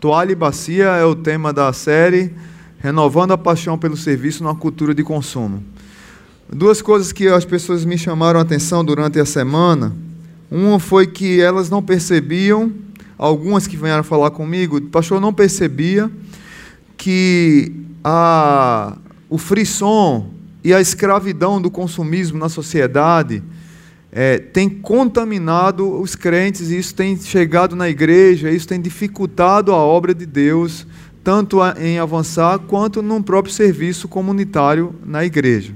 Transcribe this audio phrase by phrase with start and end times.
[0.00, 2.32] Toalha e bacia é o tema da série
[2.78, 5.62] Renovando a paixão pelo serviço na cultura de consumo.
[6.50, 9.94] Duas coisas que as pessoas me chamaram a atenção durante a semana.
[10.50, 12.72] Uma foi que elas não percebiam,
[13.18, 16.10] algumas que vieram falar comigo, o pastor não percebia
[16.96, 17.70] que
[18.02, 18.96] a,
[19.28, 20.30] o frisson
[20.64, 23.42] e a escravidão do consumismo na sociedade
[24.12, 30.12] é, tem contaminado os crentes, isso tem chegado na igreja, isso tem dificultado a obra
[30.12, 30.86] de Deus,
[31.22, 35.72] tanto em avançar quanto no próprio serviço comunitário na igreja.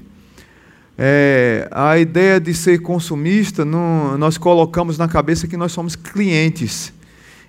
[0.96, 6.92] É, a ideia de ser consumista, nós colocamos na cabeça que nós somos clientes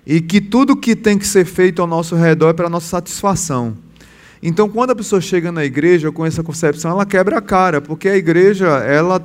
[0.06, 3.76] e que tudo que tem que ser feito ao nosso redor é para nossa satisfação.
[4.42, 8.08] Então, quando a pessoa chega na igreja com essa concepção, ela quebra a cara, porque
[8.08, 9.24] a igreja, ela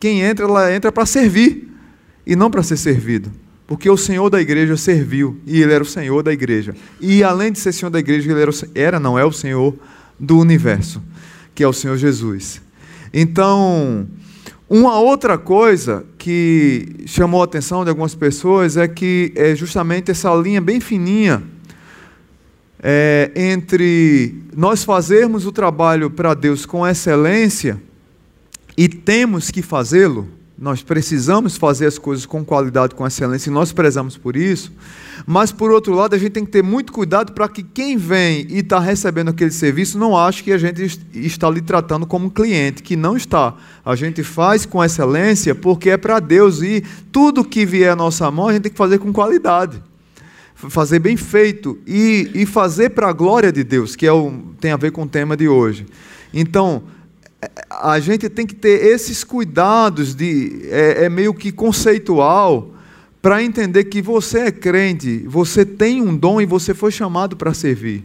[0.00, 1.68] quem entra, ela entra para servir
[2.26, 3.30] e não para ser servido.
[3.66, 6.74] Porque o Senhor da igreja serviu e ele era o Senhor da igreja.
[7.00, 9.74] E além de ser Senhor da igreja, ele era, era não é o Senhor
[10.18, 11.02] do universo,
[11.54, 12.62] que é o Senhor Jesus.
[13.12, 14.08] Então,
[14.68, 20.34] uma outra coisa que chamou a atenção de algumas pessoas é que é justamente essa
[20.34, 21.42] linha bem fininha
[22.82, 27.80] é, entre nós fazermos o trabalho para Deus com excelência
[28.78, 33.72] e temos que fazê-lo, nós precisamos fazer as coisas com qualidade, com excelência, e nós
[33.72, 34.72] prezamos por isso.
[35.26, 38.46] Mas, por outro lado, a gente tem que ter muito cuidado para que quem vem
[38.48, 42.80] e está recebendo aquele serviço não ache que a gente está lhe tratando como cliente,
[42.80, 43.56] que não está.
[43.84, 48.30] A gente faz com excelência porque é para Deus e tudo que vier à nossa
[48.30, 49.82] mão a gente tem que fazer com qualidade.
[50.54, 54.70] Fazer bem feito e, e fazer para a glória de Deus, que é o, tem
[54.70, 55.84] a ver com o tema de hoje.
[56.32, 56.84] Então,
[57.70, 62.74] a gente tem que ter esses cuidados de é, é meio que conceitual
[63.22, 67.52] para entender que você é crente, você tem um dom e você foi chamado para
[67.52, 68.04] servir.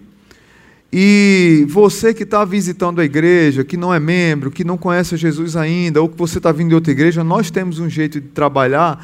[0.92, 5.56] E você que está visitando a igreja, que não é membro, que não conhece Jesus
[5.56, 9.04] ainda, ou que você está vindo de outra igreja, nós temos um jeito de trabalhar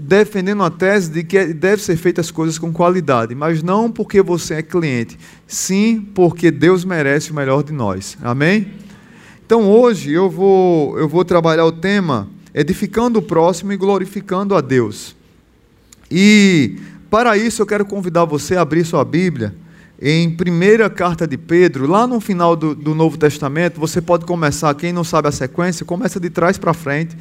[0.00, 4.22] defendendo a tese de que deve ser feitas as coisas com qualidade, mas não porque
[4.22, 8.16] você é cliente, sim porque Deus merece o melhor de nós.
[8.22, 8.68] Amém?
[9.48, 14.60] Então hoje eu vou, eu vou trabalhar o tema edificando o próximo e glorificando a
[14.60, 15.16] Deus.
[16.10, 16.76] E
[17.08, 19.54] para isso eu quero convidar você a abrir sua Bíblia
[20.02, 24.74] em primeira carta de Pedro, lá no final do, do Novo Testamento, você pode começar,
[24.74, 27.16] quem não sabe a sequência, começa de trás para frente,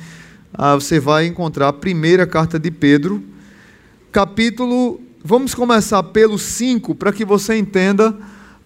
[0.53, 3.23] ah, você vai encontrar a primeira carta de Pedro,
[4.11, 8.13] capítulo, vamos começar pelo 5, para que você entenda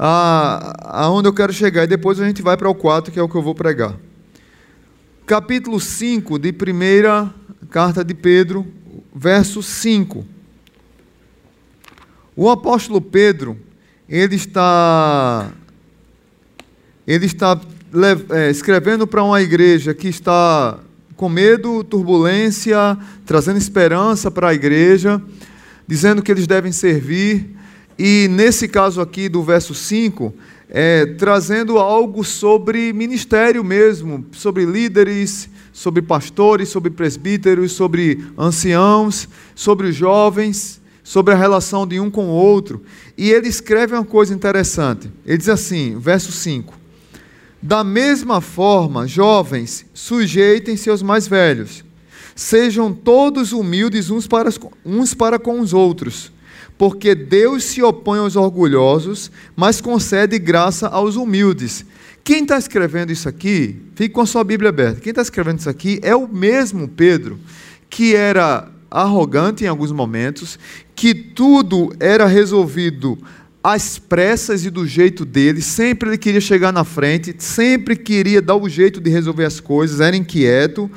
[0.03, 3.29] aonde eu quero chegar, e depois a gente vai para o 4, que é o
[3.29, 3.95] que eu vou pregar.
[5.28, 7.31] Capítulo 5 de primeira
[7.69, 8.66] carta de Pedro,
[9.13, 10.25] verso 5.
[12.35, 13.57] O apóstolo Pedro,
[14.09, 15.51] ele está
[17.06, 17.59] ele está
[18.31, 20.79] é, escrevendo para uma igreja que está
[21.16, 25.22] com medo, turbulência, trazendo esperança para a igreja,
[25.88, 27.56] dizendo que eles devem servir,
[27.97, 30.34] e nesse caso aqui do verso 5,
[30.69, 39.91] é, trazendo algo sobre ministério mesmo, sobre líderes, sobre pastores, sobre presbíteros, sobre anciãos, sobre
[39.91, 42.81] jovens, sobre a relação de um com o outro.
[43.18, 45.12] E ele escreve uma coisa interessante.
[45.25, 46.73] Ele diz assim, verso 5:
[47.62, 51.84] Da mesma forma, jovens, sujeitem-se aos mais velhos.
[52.34, 54.50] Sejam todos humildes uns para,
[54.85, 56.31] uns para com os outros
[56.81, 61.86] porque Deus se opõe aos orgulhosos, mas concede graça aos humildes.
[62.24, 65.00] Quem está escrevendo isso aqui, fique com a sua Bíblia aberta.
[65.00, 67.40] Quem está escrevendo isso aqui é o mesmo Pedro,
[67.88, 70.58] que era arrogante em alguns momentos,
[70.96, 73.16] que tudo era resolvido
[73.64, 78.56] às pressas e do jeito dele, sempre ele queria chegar na frente, sempre queria dar
[78.56, 80.90] o jeito de resolver as coisas, era inquieto,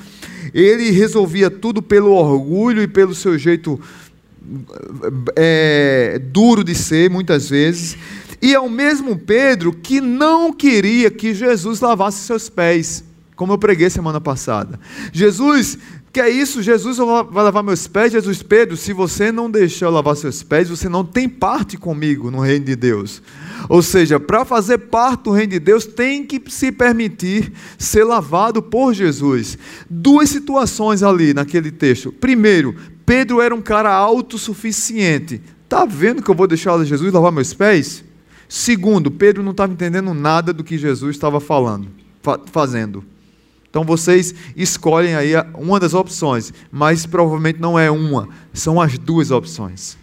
[0.55, 3.78] ele resolvia tudo pelo orgulho e pelo seu jeito
[5.37, 7.96] é, duro de ser, muitas vezes.
[8.41, 13.05] E é o mesmo Pedro que não queria que Jesus lavasse seus pés,
[13.37, 14.79] como eu preguei semana passada.
[15.12, 15.79] Jesus,
[16.12, 16.62] que é isso?
[16.62, 18.12] Jesus vai lavar meus pés?
[18.12, 22.31] Jesus, Pedro, se você não deixar eu lavar seus pés, você não tem parte comigo
[22.31, 23.20] no reino de Deus.
[23.69, 28.62] Ou seja, para fazer parte do reino de Deus, tem que se permitir ser lavado
[28.62, 29.58] por Jesus.
[29.91, 32.12] Duas situações ali naquele texto.
[32.12, 35.41] Primeiro, Pedro era um cara autossuficiente.
[35.65, 38.05] Está vendo que eu vou deixar Jesus lavar meus pés?
[38.49, 41.89] Segundo, Pedro não estava entendendo nada do que Jesus estava falando,
[42.23, 43.05] fa fazendo.
[43.69, 49.33] Então vocês escolhem aí uma das opções, mas provavelmente não é uma, são as duas
[49.33, 49.99] opções.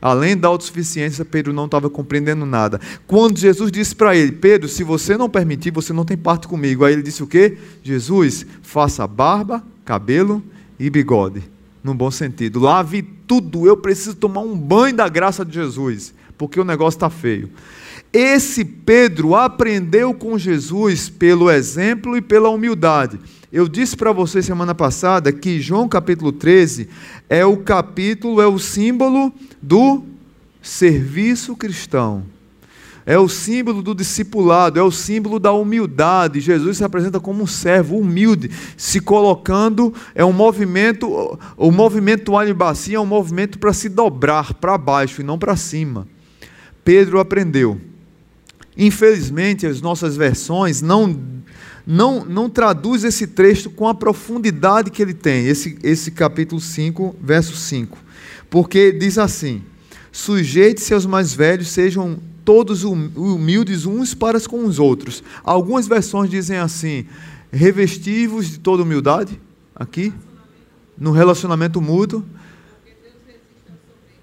[0.00, 2.80] Além da autossuficiência, Pedro não estava compreendendo nada.
[3.06, 6.84] Quando Jesus disse para ele: Pedro, se você não permitir, você não tem parte comigo.
[6.84, 7.58] Aí ele disse o quê?
[7.82, 10.42] Jesus, faça barba, cabelo
[10.78, 11.55] e bigode.
[11.86, 12.58] No bom sentido.
[12.58, 13.64] Lave tudo.
[13.64, 17.48] Eu preciso tomar um banho da graça de Jesus, porque o negócio está feio.
[18.12, 23.20] Esse Pedro aprendeu com Jesus pelo exemplo e pela humildade.
[23.52, 26.88] Eu disse para você semana passada que João capítulo 13
[27.28, 29.32] é o capítulo, é o símbolo
[29.62, 30.02] do
[30.60, 32.24] serviço cristão.
[33.08, 36.40] É o símbolo do discipulado, é o símbolo da humildade.
[36.40, 42.52] Jesus se apresenta como um servo humilde, se colocando, é um movimento, o movimento alho
[42.52, 46.08] bacia é um movimento para se dobrar para baixo e não para cima.
[46.84, 47.80] Pedro aprendeu.
[48.76, 51.16] Infelizmente, as nossas versões não,
[51.86, 57.14] não, não traduz esse trecho com a profundidade que ele tem, esse, esse capítulo 5,
[57.22, 57.96] verso 5.
[58.50, 59.62] Porque diz assim:
[60.10, 65.22] Sujeite-se aos mais velhos, sejam todos hum, humildes uns para com os outros.
[65.42, 67.04] Algumas versões dizem assim:
[67.50, 69.38] revestivos de toda humildade,
[69.74, 70.14] aqui,
[70.96, 72.24] no relacionamento mútuo.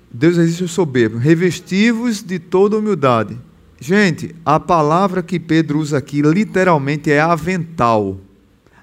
[0.09, 1.17] Deus resiste ao soberbo.
[1.17, 3.37] Revestivos de toda humildade.
[3.79, 8.17] Gente, a palavra que Pedro usa aqui literalmente é avental.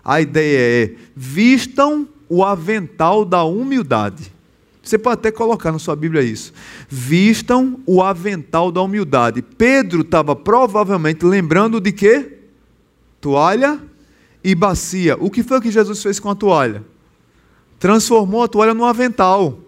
[0.05, 4.33] A ideia é: vistam o avental da humildade.
[4.91, 6.53] Você pode até colocar na sua Bíblia isso.
[6.89, 9.41] Vistam o avental da humildade.
[9.41, 12.39] Pedro estava provavelmente lembrando de quê?
[13.21, 13.81] Toalha
[14.43, 15.17] e bacia.
[15.21, 16.85] O que foi que Jesus fez com a toalha?
[17.79, 19.61] Transformou a toalha num avental.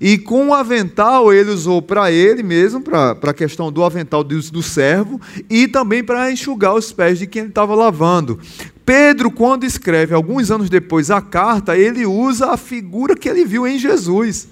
[0.00, 4.38] E com o avental ele usou para ele mesmo, para a questão do avental do,
[4.50, 8.38] do servo, e também para enxugar os pés de quem ele estava lavando.
[8.84, 13.66] Pedro, quando escreve, alguns anos depois, a carta, ele usa a figura que ele viu
[13.66, 14.48] em Jesus.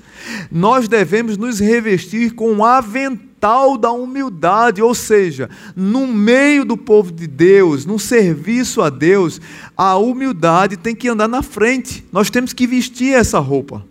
[0.50, 7.12] Nós devemos nos revestir com o avental da humildade, ou seja, no meio do povo
[7.12, 9.40] de Deus, no serviço a Deus,
[9.74, 12.04] a humildade tem que andar na frente.
[12.12, 13.84] Nós temos que vestir essa roupa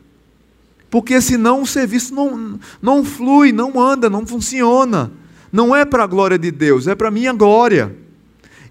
[0.89, 5.11] porque senão o serviço não, não flui, não anda, não funciona.
[5.51, 7.95] Não é para a glória de Deus, é para a minha glória.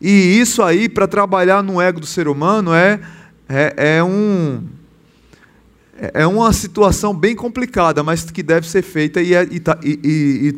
[0.01, 3.01] E isso aí, para trabalhar no ego do ser humano, é,
[3.49, 4.63] é, é, um,
[5.97, 9.79] é uma situação bem complicada, mas que deve ser feita e é, está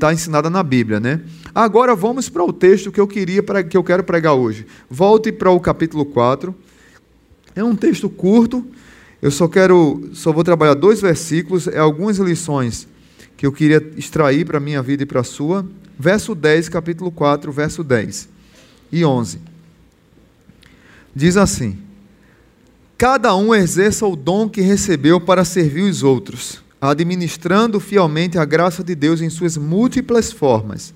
[0.01, 0.99] tá ensinada na Bíblia.
[0.99, 1.21] Né?
[1.55, 4.67] Agora vamos para o texto que eu queria que eu quero pregar hoje.
[4.91, 6.55] Volte para o capítulo 4.
[7.55, 8.67] É um texto curto,
[9.27, 12.87] eu só quero, só vou trabalhar dois versículos, é algumas lições
[13.37, 15.67] que eu queria extrair para a minha vida e para a sua.
[15.99, 18.29] Verso 10, capítulo 4, verso 10
[18.93, 19.41] e 11.
[21.13, 21.77] Diz assim:
[22.97, 28.85] Cada um exerça o dom que recebeu para servir os outros, administrando fielmente a graça
[28.85, 30.95] de Deus em suas múltiplas formas.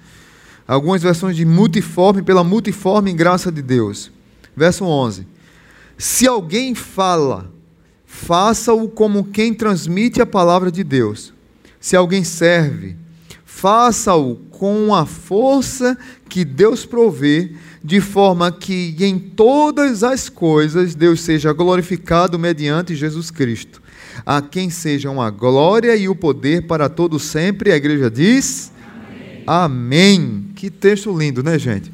[0.69, 4.09] Algumas versões de multiforme, pela multiforme graça de Deus.
[4.57, 5.27] Verso 11:
[5.99, 7.51] Se alguém fala,
[8.13, 11.33] faça-o como quem transmite a palavra de Deus.
[11.79, 12.97] Se alguém serve,
[13.45, 15.97] faça-o com a força
[16.29, 17.53] que Deus provê,
[17.83, 23.81] de forma que em todas as coisas Deus seja glorificado mediante Jesus Cristo,
[24.27, 27.73] a quem sejam a glória e o poder para todo sempre.
[27.73, 29.45] A igreja diz: Amém.
[29.47, 30.51] Amém.
[30.57, 31.93] Que texto lindo, né, gente?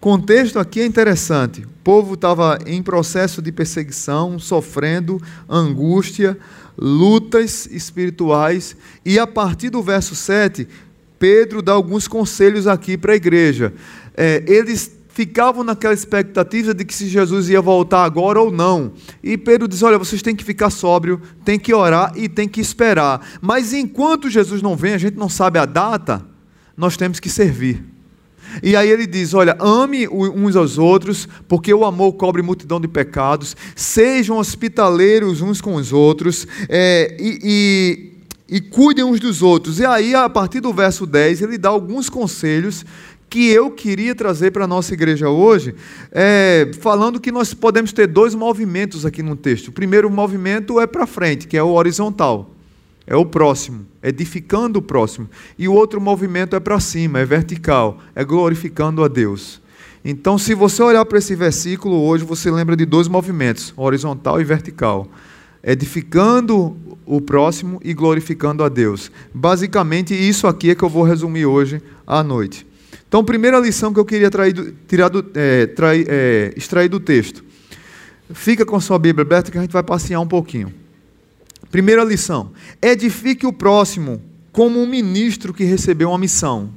[0.00, 1.62] Contexto aqui é interessante.
[1.62, 6.38] O povo estava em processo de perseguição, sofrendo angústia,
[6.78, 10.68] lutas espirituais, e a partir do verso 7,
[11.18, 13.74] Pedro dá alguns conselhos aqui para a igreja.
[14.16, 18.92] É, eles ficavam naquela expectativa de que se Jesus ia voltar agora ou não.
[19.20, 22.60] E Pedro diz: Olha, vocês têm que ficar sóbrio, têm que orar e têm que
[22.60, 23.26] esperar.
[23.40, 26.24] Mas enquanto Jesus não vem, a gente não sabe a data,
[26.76, 27.97] nós temos que servir.
[28.62, 32.88] E aí ele diz: Olha, ame uns aos outros, porque o amor cobre multidão de
[32.88, 38.14] pecados, sejam hospitaleiros uns com os outros, é, e,
[38.48, 39.78] e, e cuidem uns dos outros.
[39.78, 42.84] E aí, a partir do verso 10, ele dá alguns conselhos
[43.30, 45.74] que eu queria trazer para a nossa igreja hoje,
[46.10, 49.68] é, falando que nós podemos ter dois movimentos aqui no texto.
[49.68, 52.54] O primeiro movimento é para frente, que é o horizontal
[53.08, 55.28] é o próximo, edificando o próximo.
[55.58, 59.60] E o outro movimento é para cima, é vertical, é glorificando a Deus.
[60.04, 64.44] Então, se você olhar para esse versículo hoje, você lembra de dois movimentos, horizontal e
[64.44, 65.08] vertical.
[65.62, 69.10] Edificando o próximo e glorificando a Deus.
[69.34, 72.66] Basicamente, isso aqui é que eu vou resumir hoje à noite.
[73.08, 77.42] Então, primeira lição que eu queria trair tirar do, é, trair, é, extrair do texto.
[78.32, 80.72] Fica com sua Bíblia aberta que a gente vai passear um pouquinho.
[81.70, 84.22] Primeira lição: edifique o próximo
[84.52, 86.72] como um ministro que recebeu uma missão.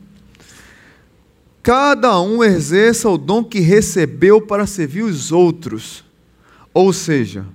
[1.64, 6.04] Cada um exerça o dom que recebeu para servir os outros.
[6.74, 7.46] Ou seja,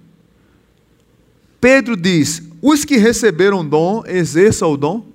[1.60, 5.06] Pedro diz: os que receberam dom, exerça o dom.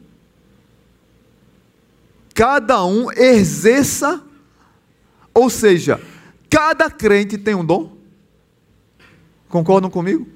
[2.33, 4.23] Cada um exerça,
[5.33, 6.01] ou seja,
[6.49, 7.95] cada crente tem um dom.
[9.49, 10.27] Concordam comigo?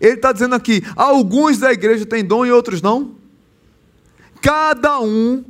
[0.00, 3.14] Ele está dizendo aqui: alguns da igreja têm dom e outros não.
[4.42, 5.44] Cada um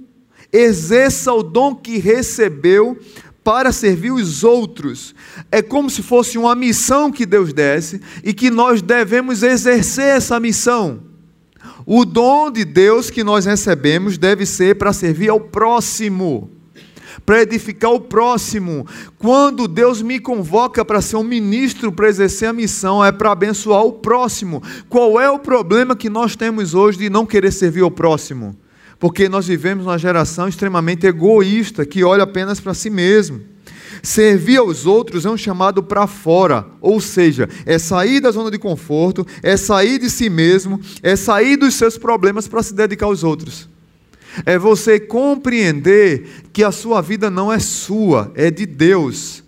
[0.52, 2.98] exerça o dom que recebeu
[3.42, 5.14] para servir os outros.
[5.50, 10.38] É como se fosse uma missão que Deus desse e que nós devemos exercer essa
[10.38, 11.00] missão.
[11.86, 16.50] O dom de Deus que nós recebemos deve ser para servir ao próximo,
[17.30, 18.84] para edificar o próximo.
[19.16, 23.84] Quando Deus me convoca para ser um ministro, para exercer a missão, é para abençoar
[23.84, 24.60] o próximo.
[24.88, 28.56] Qual é o problema que nós temos hoje de não querer servir ao próximo?
[28.98, 33.40] porque nós vivemos uma geração extremamente egoísta que olha apenas para si mesmo.
[34.02, 38.58] Servir aos outros é um chamado para fora, ou seja, é sair da zona de
[38.58, 43.24] conforto, é sair de si mesmo, é sair dos seus problemas para se dedicar aos
[43.24, 43.70] outros.
[44.46, 49.42] É você compreender que a sua vida não é sua, é de Deus.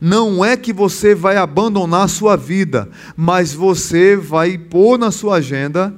[0.00, 5.36] Não é que você vai abandonar a sua vida, mas você vai pôr na sua
[5.36, 5.94] agenda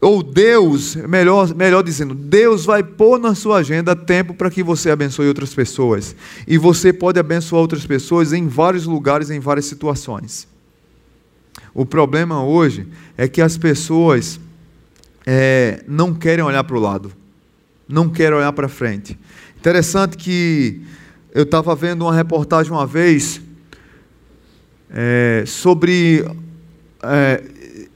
[0.00, 4.90] ou Deus, melhor, melhor dizendo, Deus vai pôr na sua agenda tempo para que você
[4.90, 6.14] abençoe outras pessoas.
[6.46, 10.46] E você pode abençoar outras pessoas em vários lugares, em várias situações.
[11.72, 12.86] O problema hoje
[13.16, 14.38] é que as pessoas
[15.26, 17.12] é, não querem olhar para o lado,
[17.88, 19.18] não querem olhar para frente.
[19.58, 20.80] Interessante que
[21.34, 23.40] eu estava vendo uma reportagem uma vez
[24.88, 26.24] é, sobre
[27.02, 27.42] é,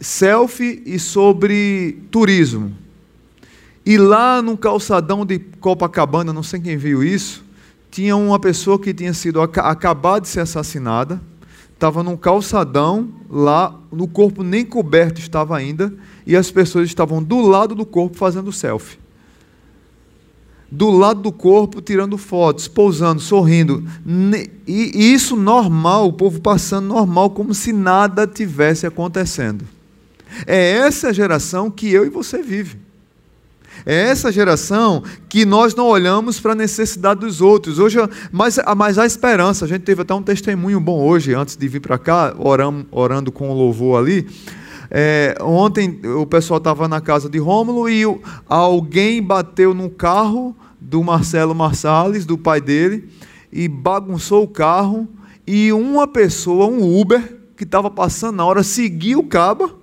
[0.01, 2.75] selfie e sobre turismo.
[3.87, 7.45] E lá no calçadão de Copacabana, não sei quem viu isso,
[7.91, 11.21] tinha uma pessoa que tinha sido acabada de ser assassinada,
[11.73, 15.93] estava num calçadão lá, no corpo nem coberto estava ainda,
[16.31, 19.01] e as pessoas estavam do lado do corpo fazendo selfie.
[20.71, 23.83] Do lado do corpo, tirando fotos, pousando, sorrindo.
[24.65, 29.65] E isso normal, o povo passando normal, como se nada tivesse acontecendo.
[30.47, 32.79] É essa geração que eu e você vive.
[33.85, 37.81] É essa geração que nós não olhamos para a necessidade dos outros.
[37.81, 37.99] Hoje,
[38.31, 39.65] mas, mas há esperança.
[39.65, 43.33] A gente teve até um testemunho bom hoje, antes de vir para cá, orando, orando
[43.33, 44.29] com o louvor ali.
[44.91, 48.03] É, ontem o pessoal estava na casa de Rômulo e
[48.49, 53.09] alguém bateu no carro do Marcelo Marsalis, do pai dele,
[53.53, 55.07] e bagunçou o carro.
[55.47, 59.79] E uma pessoa, um Uber, que estava passando na hora, seguiu o cabo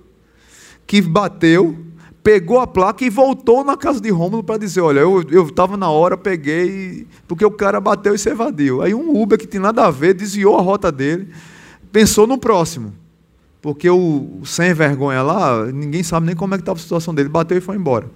[0.86, 1.76] que bateu,
[2.22, 5.90] pegou a placa e voltou na casa de Rômulo para dizer: Olha, eu estava na
[5.90, 8.82] hora, peguei, porque o cara bateu e se evadiu.
[8.82, 11.28] Aí um Uber que tem nada a ver, desviou a rota dele,
[11.92, 12.92] pensou no próximo.
[13.60, 17.28] Porque o sem vergonha lá, ninguém sabe nem como é que estava a situação dele,
[17.28, 18.08] bateu e foi embora.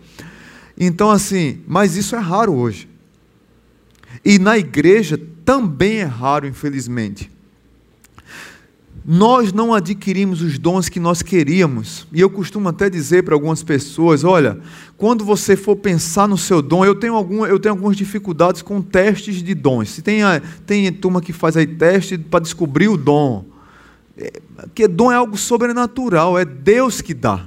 [0.79, 2.89] Então, assim, mas isso é raro hoje.
[4.25, 7.31] E na igreja também é raro, infelizmente.
[9.05, 12.07] Nós não adquirimos os dons que nós queríamos.
[12.13, 14.61] E eu costumo até dizer para algumas pessoas: olha,
[14.97, 18.81] quando você for pensar no seu dom, eu tenho, algum, eu tenho algumas dificuldades com
[18.81, 20.01] testes de dons.
[20.03, 23.52] Tem, a, tem turma que faz aí teste para descobrir o dom.
[24.17, 27.47] É, porque dom é algo sobrenatural, é Deus que dá.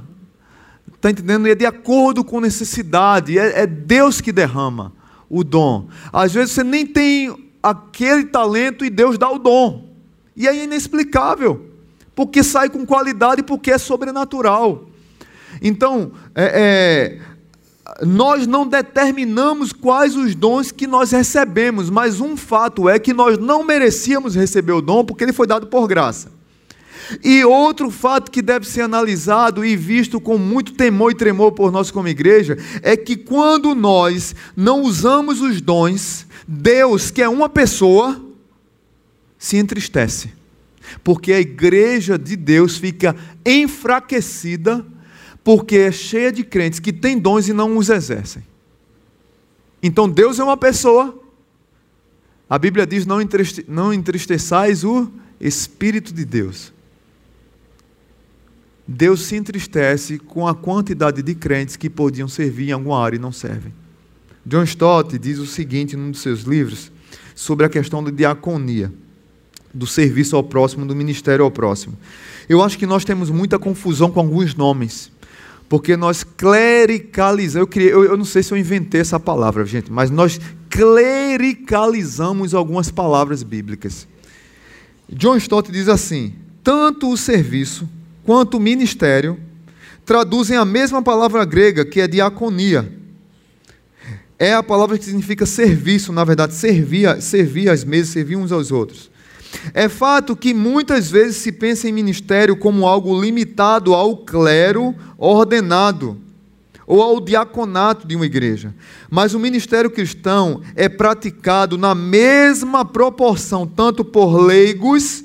[0.93, 1.48] Está entendendo?
[1.48, 4.91] E é de acordo com necessidade, é, é Deus que derrama
[5.29, 5.88] o dom.
[6.12, 9.89] Às vezes você nem tem aquele talento e Deus dá o dom.
[10.36, 11.69] E é inexplicável,
[12.13, 14.89] porque sai com qualidade, porque é sobrenatural.
[15.62, 22.89] Então, é, é, nós não determinamos quais os dons que nós recebemos, mas um fato
[22.89, 26.35] é que nós não merecíamos receber o dom, porque ele foi dado por graça.
[27.24, 31.71] E outro fato que deve ser analisado e visto com muito temor e tremor por
[31.71, 37.50] nós como igreja é que quando nós não usamos os dons, Deus, que é uma
[37.50, 38.24] pessoa,
[39.38, 40.31] se entristece,
[41.03, 44.85] porque a igreja de Deus fica enfraquecida,
[45.43, 48.43] porque é cheia de crentes que têm dons e não os exercem.
[49.81, 51.21] Então Deus é uma pessoa,
[52.50, 56.74] a Bíblia diz: não, entriste, não entristeçais o Espírito de Deus.
[58.88, 63.20] Deus se entristece com a quantidade de crentes que podiam servir em alguma área e
[63.20, 63.74] não servem.
[64.46, 66.92] John Stott diz o seguinte num dos seus livros
[67.34, 68.94] sobre a questão da diaconia
[69.74, 71.98] do serviço ao próximo, do ministério ao próximo.
[72.48, 75.12] Eu acho que nós temos muita confusão com alguns nomes.
[75.68, 79.92] Porque nós clericalizamos, eu, criei, eu, eu não sei se eu inventei essa palavra, gente,
[79.92, 80.39] mas nós
[80.70, 84.08] clericalizamos algumas palavras bíblicas.
[85.10, 87.89] John Stott diz assim: tanto o serviço
[88.25, 89.39] quanto ministério
[90.05, 92.91] traduzem a mesma palavra grega, que é diaconia.
[94.38, 98.72] É a palavra que significa serviço, na verdade, servir, servir às mesas, servir uns aos
[98.72, 99.10] outros.
[99.74, 106.17] É fato que muitas vezes se pensa em ministério como algo limitado ao clero ordenado
[106.86, 108.75] ou ao diaconato de uma igreja.
[109.10, 115.24] Mas o ministério cristão é praticado na mesma proporção, tanto por leigos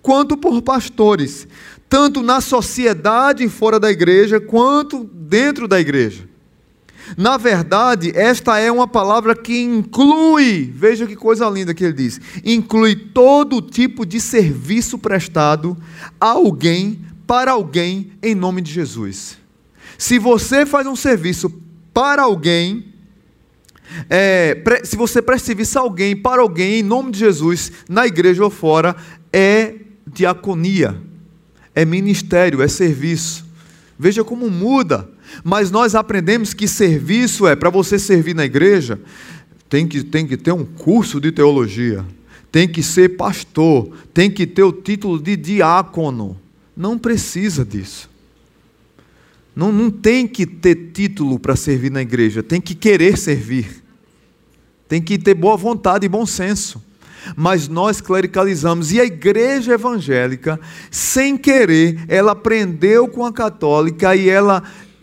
[0.00, 1.46] quanto por pastores,
[1.92, 6.26] tanto na sociedade fora da igreja quanto dentro da igreja.
[7.18, 12.18] Na verdade, esta é uma palavra que inclui, veja que coisa linda que ele diz,
[12.42, 15.76] inclui todo tipo de serviço prestado
[16.18, 19.36] a alguém, para alguém, em nome de Jesus.
[19.98, 21.52] Se você faz um serviço
[21.92, 22.86] para alguém,
[24.08, 28.42] é, se você presta serviço a alguém, para alguém, em nome de Jesus, na igreja
[28.42, 28.96] ou fora,
[29.30, 29.74] é
[30.06, 31.11] diaconia,
[31.74, 33.44] é ministério, é serviço.
[33.98, 35.08] Veja como muda.
[35.42, 39.00] Mas nós aprendemos que serviço é, para você servir na igreja,
[39.68, 42.04] tem que, tem que ter um curso de teologia,
[42.50, 46.38] tem que ser pastor, tem que ter o título de diácono.
[46.76, 48.10] Não precisa disso.
[49.54, 53.82] Não, não tem que ter título para servir na igreja, tem que querer servir.
[54.88, 56.82] Tem que ter boa vontade e bom senso.
[57.36, 58.92] Mas nós clericalizamos.
[58.92, 60.58] E a igreja evangélica,
[60.90, 64.62] sem querer, ela aprendeu com a católica e ela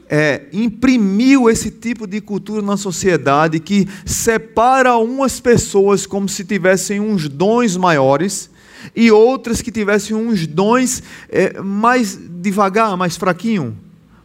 [0.10, 7.00] é, imprimiu esse tipo de cultura na sociedade que separa umas pessoas como se tivessem
[7.00, 8.50] uns dons maiores
[8.96, 13.78] e outras que tivessem uns dons é, mais devagar, mais fraquinho.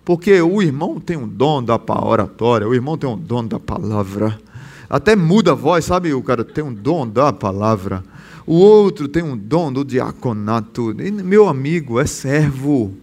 [0.04, 4.38] Porque o irmão tem um dom da oratória, o irmão tem um dom da palavra.
[4.88, 6.12] Até muda a voz, sabe?
[6.12, 8.04] O cara tem um dom da palavra.
[8.46, 10.90] O outro tem um dom do diaconato.
[11.00, 12.94] E, meu amigo, é servo.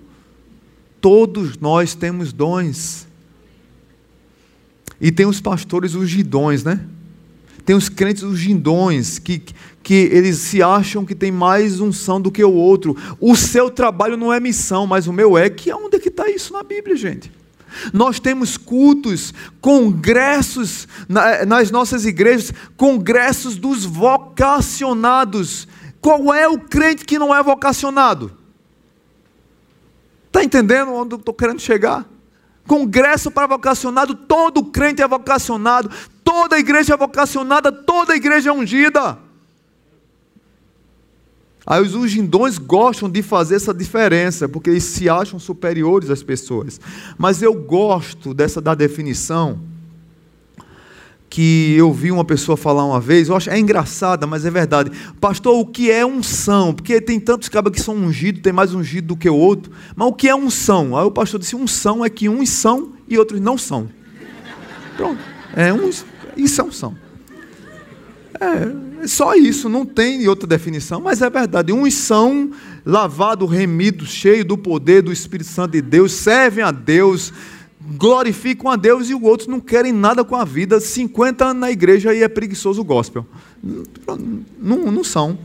[1.00, 3.08] Todos nós temos dons.
[5.00, 6.86] E tem os pastores os gidões, né?
[7.66, 9.42] Tem os crentes os gindões, que,
[9.84, 12.96] que eles se acham que tem mais unção do que o outro.
[13.20, 15.50] O seu trabalho não é missão, mas o meu é.
[15.50, 17.32] Que onde é que está isso na Bíblia, gente?
[17.94, 20.88] Nós temos cultos, congressos
[21.48, 25.68] nas nossas igrejas, congressos dos vocacionados.
[26.00, 28.36] Qual é o crente que não é vocacionado?
[30.28, 32.06] Está entendendo onde eu estou querendo chegar?
[32.68, 35.90] Congresso para vocacionado, todo crente é vocacionado,
[36.24, 39.18] toda igreja é vocacionada, toda igreja é ungida.
[41.66, 46.80] Aí os ungidões gostam de fazer essa diferença, porque eles se acham superiores às pessoas.
[47.18, 49.60] Mas eu gosto dessa da definição
[51.32, 54.92] que eu vi uma pessoa falar uma vez, eu acho é engraçada, mas é verdade.
[55.22, 56.74] Pastor, o que é unção?
[56.74, 59.72] Porque tem tantos cabas que são ungidos, tem mais ungido do que o outro.
[59.96, 60.98] Mas o que é unção?
[60.98, 63.88] Aí o pastor disse: unção é que uns são e outros não são.
[64.98, 65.22] Pronto.
[65.56, 66.98] É uns, isso é unção.
[68.38, 71.72] É, só isso, não tem outra definição, mas é verdade.
[71.72, 72.52] Uns são
[72.86, 77.34] lavados, remidos, cheios do poder do Espírito Santo de Deus, servem a Deus,
[77.96, 80.80] glorificam a Deus e os outros não querem nada com a vida.
[80.80, 83.26] 50 anos na igreja e é preguiçoso o gospel.
[84.60, 85.38] Não, não são.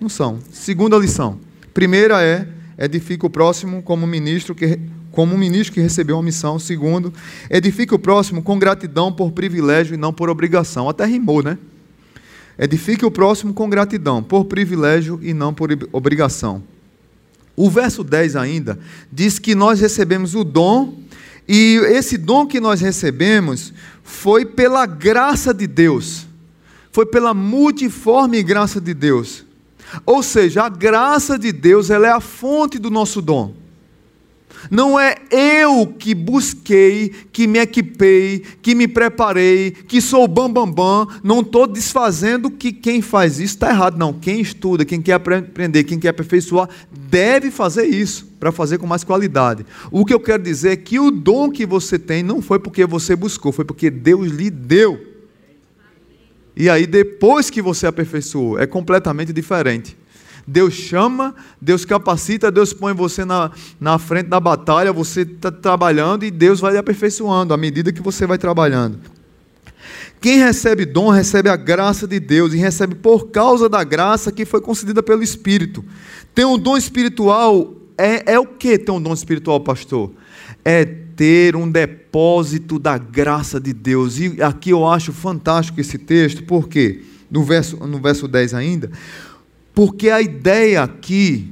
[0.00, 0.38] Não são.
[0.52, 1.38] Segunda lição.
[1.72, 2.46] Primeira é:
[2.78, 4.78] edifica o próximo como ministro que
[5.14, 6.58] como um ministro que recebeu uma missão.
[6.58, 7.14] Segundo,
[7.48, 10.88] edifica o próximo com gratidão por privilégio e não por obrigação.
[10.88, 11.56] Até rimou, né?
[12.58, 16.62] Edifique o próximo com gratidão, por privilégio e não por obrigação.
[17.56, 18.78] O verso 10 ainda
[19.12, 20.98] diz que nós recebemos o dom,
[21.48, 26.26] e esse dom que nós recebemos foi pela graça de Deus,
[26.90, 29.44] foi pela multiforme graça de Deus.
[30.06, 33.63] Ou seja, a graça de Deus ela é a fonte do nosso dom.
[34.70, 40.66] Não é eu que busquei, que me equipei, que me preparei, que sou bambambam.
[40.66, 41.20] Bam, bam.
[41.22, 43.98] Não estou desfazendo que quem faz isso está errado.
[43.98, 44.12] Não.
[44.12, 49.04] Quem estuda, quem quer aprender, quem quer aperfeiçoar, deve fazer isso para fazer com mais
[49.04, 49.64] qualidade.
[49.90, 52.84] O que eu quero dizer é que o dom que você tem não foi porque
[52.84, 55.12] você buscou, foi porque Deus lhe deu.
[56.56, 59.96] E aí, depois que você aperfeiçoou, é completamente diferente.
[60.46, 66.24] Deus chama, Deus capacita, Deus põe você na, na frente da batalha, você está trabalhando
[66.24, 68.98] e Deus vai aperfeiçoando à medida que você vai trabalhando.
[70.20, 74.44] Quem recebe dom recebe a graça de Deus e recebe por causa da graça que
[74.44, 75.84] foi concedida pelo Espírito.
[76.34, 80.10] Ter um dom espiritual é, é o que ter um dom espiritual, pastor?
[80.64, 84.18] é ter um depósito da graça de Deus.
[84.18, 88.90] E aqui eu acho fantástico esse texto, porque no verso, no verso 10 ainda,
[89.74, 91.50] porque a ideia aqui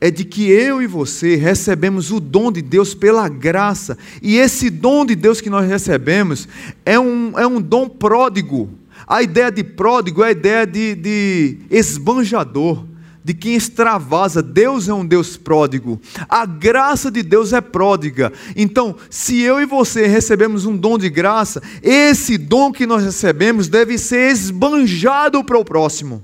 [0.00, 4.68] é de que eu e você recebemos o dom de Deus pela graça, e esse
[4.68, 6.46] dom de Deus que nós recebemos
[6.84, 8.68] é um, é um dom pródigo.
[9.06, 12.84] A ideia de pródigo é a ideia de, de esbanjador
[13.24, 14.42] de quem extravasa.
[14.42, 15.98] Deus é um Deus pródigo.
[16.28, 18.30] A graça de Deus é pródiga.
[18.54, 23.68] Então, se eu e você recebemos um dom de graça, esse dom que nós recebemos
[23.68, 26.22] deve ser esbanjado para o próximo.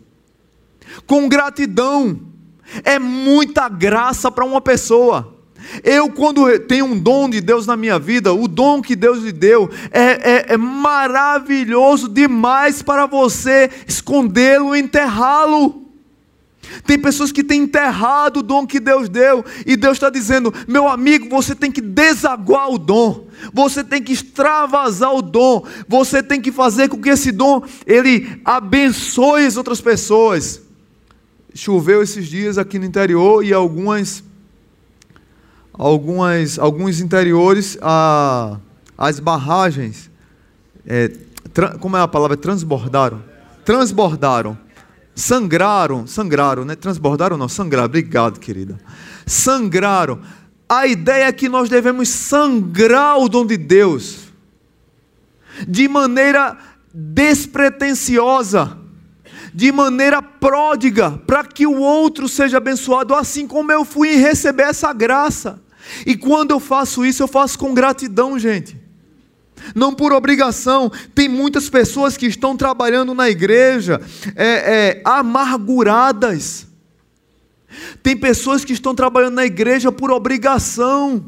[1.07, 2.21] Com gratidão.
[2.85, 5.37] É muita graça para uma pessoa.
[5.85, 9.33] Eu, quando tenho um dom de Deus na minha vida, o dom que Deus lhe
[9.33, 15.87] deu é, é, é maravilhoso demais para você escondê-lo, enterrá-lo.
[16.87, 20.89] Tem pessoas que têm enterrado o dom que Deus deu, e Deus está dizendo: meu
[20.89, 26.41] amigo, você tem que desaguar o dom, você tem que extravasar o dom, você tem
[26.41, 30.70] que fazer com que esse dom ele abençoe as outras pessoas.
[31.55, 34.23] Choveu esses dias aqui no interior e algumas,
[35.73, 38.59] algumas alguns interiores, a,
[38.97, 40.11] as barragens,
[40.87, 41.11] é,
[41.81, 42.37] como é a palavra?
[42.37, 43.23] Transbordaram.
[43.65, 44.57] Transbordaram
[45.21, 46.75] sangraram, sangraram, né?
[46.75, 47.87] Transbordaram não, sangraram.
[47.87, 48.79] Obrigado, querida.
[49.27, 50.21] Sangraram.
[50.69, 54.31] A ideia é que nós devemos sangrar o dom de Deus
[55.67, 56.57] de maneira
[56.93, 58.79] despretensiosa,
[59.53, 64.93] de maneira pródiga, para que o outro seja abençoado, assim como eu fui receber essa
[64.93, 65.61] graça.
[66.07, 68.81] E quando eu faço isso, eu faço com gratidão, gente
[69.75, 70.91] não por obrigação.
[71.15, 74.01] Tem muitas pessoas que estão trabalhando na igreja
[74.35, 76.67] é, é, amarguradas.
[78.03, 81.25] Tem pessoas que estão trabalhando na igreja por obrigação.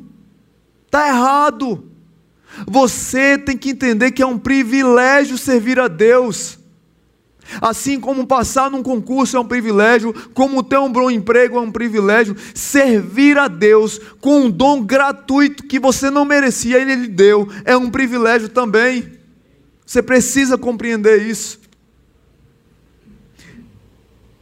[0.86, 1.88] Está errado.
[2.66, 6.58] Você tem que entender que é um privilégio servir a Deus.
[7.60, 11.72] Assim como passar num concurso é um privilégio, como ter um bom emprego é um
[11.72, 17.08] privilégio, servir a Deus com um dom gratuito que você não merecia e Ele lhe
[17.08, 19.12] deu é um privilégio também.
[19.84, 21.60] Você precisa compreender isso.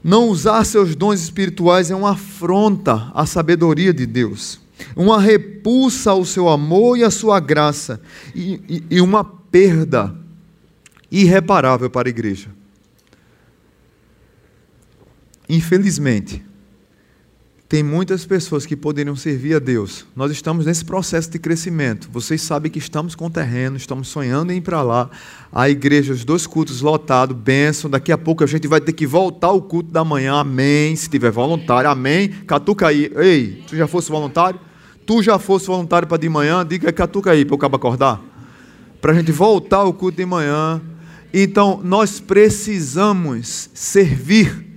[0.03, 4.61] Não usar seus dons espirituais é uma afronta à sabedoria de Deus,
[4.97, 8.01] uma repulsa ao seu amor e à sua graça,
[8.35, 10.15] e, e, e uma perda
[11.11, 12.49] irreparável para a igreja.
[15.51, 16.45] Infelizmente,
[17.69, 20.07] tem muitas pessoas que poderiam servir a Deus.
[20.15, 22.09] Nós estamos nesse processo de crescimento.
[22.13, 25.11] Vocês sabem que estamos com terreno, estamos sonhando em ir para lá.
[25.53, 27.91] A igreja, os dois cultos lotados, bênção.
[27.91, 30.95] Daqui a pouco a gente vai ter que voltar ao culto da manhã, amém.
[30.95, 32.29] Se tiver voluntário, amém.
[32.29, 33.11] Catuca aí.
[33.17, 34.61] Ei, tu já fosse voluntário?
[35.05, 36.65] Tu já fosse voluntário para de manhã?
[36.65, 38.23] Diga catuca aí para o cabo acordar.
[39.01, 40.81] Para a gente voltar ao culto de manhã.
[41.35, 44.70] Então, nós precisamos servir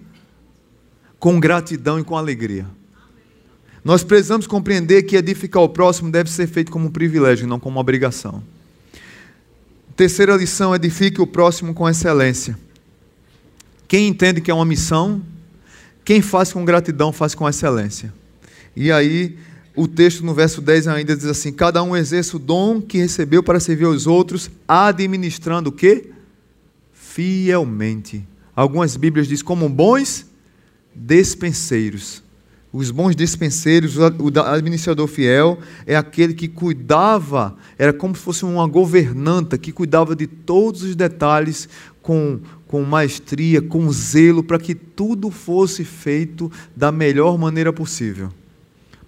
[1.24, 2.66] com gratidão e com alegria.
[3.82, 7.78] Nós precisamos compreender que edificar o próximo deve ser feito como um privilégio, não como
[7.78, 8.44] uma obrigação.
[9.96, 12.60] Terceira lição: edifique o próximo com excelência.
[13.88, 15.22] Quem entende que é uma missão,
[16.04, 18.14] quem faz com gratidão, faz com excelência.
[18.76, 19.38] E aí,
[19.78, 23.42] o texto no verso 10 ainda diz assim: Cada um exerce o dom que recebeu
[23.42, 26.10] para servir aos outros, administrando o quê?
[26.92, 28.28] Fielmente.
[28.54, 30.33] Algumas Bíblias dizem como bons
[30.96, 32.24] despenseiros.
[32.74, 38.68] Os bons despenseiros, o administrador fiel é aquele que cuidava, era como se fosse uma
[38.68, 41.70] governanta que cuidava de todos os detalhes
[42.02, 48.32] com, com maestria, com zelo, para que tudo fosse feito da melhor maneira possível.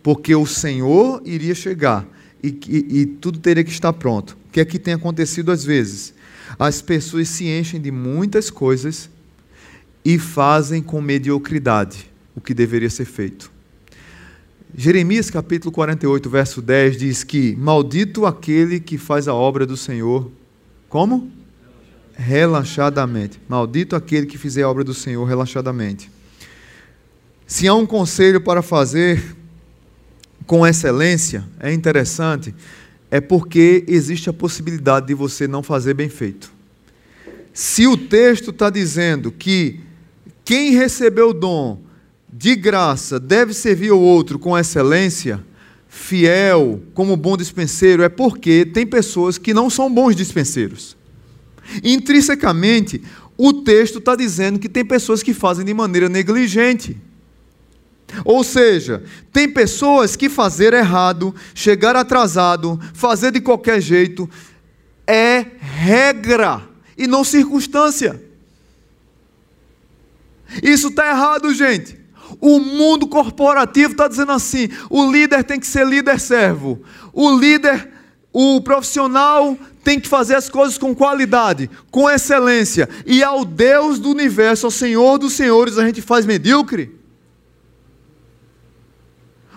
[0.04, 2.08] Porque o Senhor iria chegar
[2.43, 4.38] e, e, e tudo teria que estar pronto.
[4.48, 6.13] O que é que tem acontecido às vezes?
[6.60, 9.10] As pessoas se enchem de muitas coisas
[10.05, 13.51] e fazem com mediocridade o que deveria ser feito.
[14.77, 20.29] Jeremias capítulo 48, verso 10 diz que: Maldito aquele que faz a obra do Senhor.
[20.87, 21.31] Como?
[22.13, 23.41] Relaxadamente.
[23.49, 26.11] Maldito aquele que fizer a obra do Senhor relaxadamente.
[27.47, 29.35] Se há um conselho para fazer
[30.45, 32.53] com excelência, é interessante,
[33.09, 36.51] é porque existe a possibilidade de você não fazer bem feito.
[37.53, 39.85] Se o texto está dizendo que
[40.45, 41.81] quem recebeu o dom
[42.31, 45.43] de graça deve servir o outro com excelência,
[45.89, 50.95] fiel, como bom dispenseiro, é porque tem pessoas que não são bons dispenseiros.
[51.84, 53.01] Intrinsecamente,
[53.36, 56.95] o texto está dizendo que tem pessoas que fazem de maneira negligente.
[58.23, 59.03] Ou seja,
[59.34, 64.29] tem pessoas que fazer errado, chegar atrasado, fazer de qualquer jeito,
[65.08, 66.62] é regra
[66.97, 68.24] e não circunstância.
[70.62, 71.97] Isso está errado, gente.
[72.39, 76.81] O mundo corporativo está dizendo assim: o líder tem que ser líder servo,
[77.13, 77.89] o líder,
[78.34, 84.10] o profissional tem que fazer as coisas com qualidade, com excelência, e ao Deus do
[84.10, 86.99] universo, ao Senhor dos senhores, a gente faz medíocre.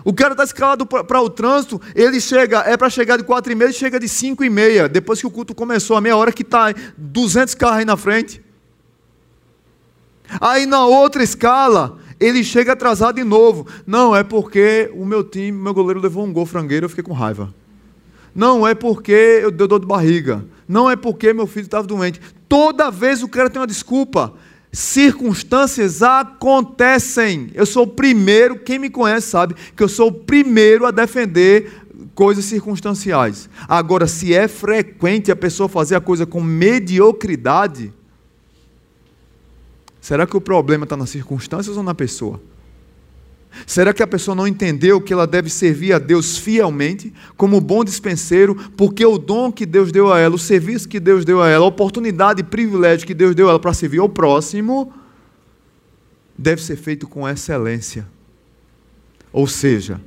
[0.05, 3.55] O cara está escalado para o trânsito, ele chega, é para chegar de quatro e
[3.55, 6.33] meia, ele chega de cinco e meia, depois que o culto começou, a meia hora
[6.33, 8.42] que está 200 carros aí na frente.
[10.41, 13.67] Aí na outra escala, ele chega atrasado de novo.
[13.87, 17.12] Não, é porque o meu time, meu goleiro levou um gol frangueiro, eu fiquei com
[17.12, 17.53] raiva.
[18.35, 20.45] Não é porque eu dei dor de barriga.
[20.69, 22.21] Não é porque meu filho estava doente.
[22.49, 24.35] Toda vez o cara tem uma desculpa.
[24.71, 27.51] Circunstâncias acontecem.
[27.55, 31.73] Eu sou o primeiro, quem me conhece sabe que eu sou o primeiro a defender
[32.14, 33.49] coisas circunstanciais.
[33.67, 37.93] Agora, se é frequente a pessoa fazer a coisa com mediocridade,
[40.09, 42.40] será que o problema está nas circunstâncias ou na pessoa?
[43.66, 47.85] Será que a pessoa não entendeu que ela deve servir a Deus fielmente, como bom
[47.85, 51.49] dispenseiro, porque o dom que Deus deu a ela, o serviço que Deus deu a
[51.51, 54.94] ela, a oportunidade e privilégio que Deus deu a ela para servir ao próximo,
[56.38, 58.07] deve ser feito com excelência.
[59.31, 60.01] Ou seja,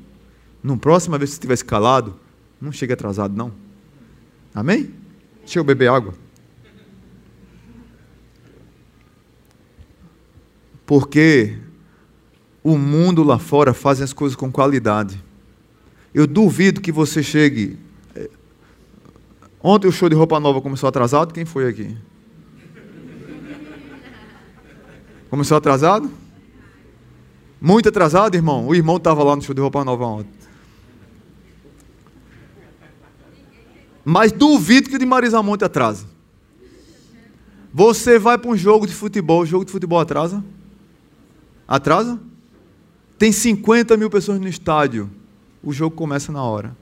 [0.63, 2.15] na próxima vez que você estiver escalado,
[2.59, 3.51] não chegue atrasado, não.
[4.51, 4.89] Amém?
[5.43, 6.15] Deixa eu beber água.
[10.91, 11.57] Porque
[12.61, 15.23] o mundo lá fora faz as coisas com qualidade.
[16.13, 17.79] Eu duvido que você chegue.
[18.13, 18.29] Eh,
[19.63, 21.33] ontem o show de roupa nova começou atrasado.
[21.33, 21.95] Quem foi aqui?
[25.29, 26.11] Começou atrasado?
[27.61, 28.67] Muito atrasado, irmão?
[28.67, 30.33] O irmão estava lá no show de roupa nova ontem.
[34.03, 36.05] Mas duvido que o de Marisa Monte atrase.
[37.73, 40.43] Você vai para um jogo de futebol, o jogo de futebol atrasa?
[41.71, 42.19] Atrasa?
[43.17, 45.09] Tem 50 mil pessoas no estádio.
[45.63, 46.75] O jogo começa na hora.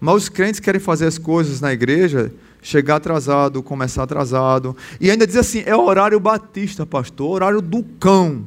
[0.00, 4.76] Mas os crentes querem fazer as coisas na igreja, chegar atrasado, começar atrasado.
[5.00, 8.44] E ainda diz assim: é horário batista, pastor, horário do cão.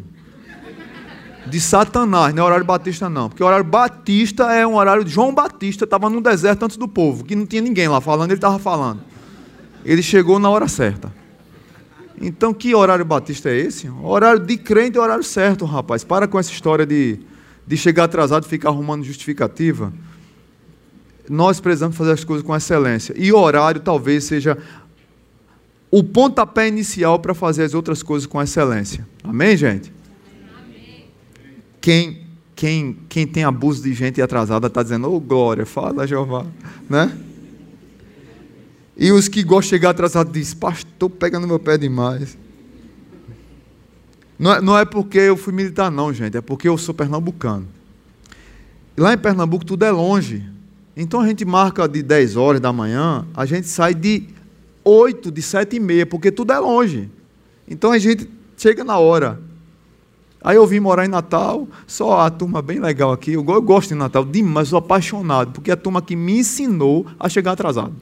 [1.48, 3.28] De Satanás, não é horário batista, não.
[3.28, 7.26] Porque horário batista é um horário de João Batista, estava no deserto antes do povo,
[7.26, 9.02] que não tinha ninguém lá falando, ele estava falando.
[9.84, 11.12] Ele chegou na hora certa.
[12.22, 13.90] Então, que horário batista é esse?
[13.90, 16.04] Horário de crente é horário certo, rapaz.
[16.04, 17.20] Para com essa história de,
[17.68, 19.92] de chegar atrasado e ficar arrumando justificativa.
[21.30, 23.14] Nós precisamos fazer as coisas com excelência.
[23.18, 24.58] E o horário talvez seja
[25.92, 29.06] o pontapé inicial para fazer as outras coisas com excelência.
[29.24, 29.92] Amém, gente?
[30.58, 31.06] Amém.
[31.82, 36.46] Quem, quem, quem tem abuso de gente atrasada está dizendo, ô oh, glória, fala Jeová.
[36.90, 37.12] Né?
[38.98, 42.38] E os que gostam de chegar atrasados dizem, pastor, pegando meu pé demais.
[44.40, 47.68] Não é, não é porque eu fui militar, não, gente, é porque eu sou pernambucano.
[48.98, 50.44] Lá em Pernambuco tudo é longe.
[50.96, 54.28] Então a gente marca de 10 horas da manhã, a gente sai de
[54.84, 57.10] 8, de 7 e meia, porque tudo é longe.
[57.68, 59.42] Então a gente chega na hora.
[60.42, 63.34] Aí eu vim morar em Natal, só a turma bem legal aqui.
[63.34, 67.06] Eu, eu gosto de Natal demais, sou apaixonado, porque é a turma que me ensinou
[67.20, 67.94] a chegar atrasado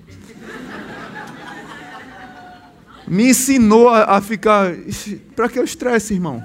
[3.07, 4.73] me ensinou a, a ficar.
[5.35, 6.43] Para que eu estresse, irmão?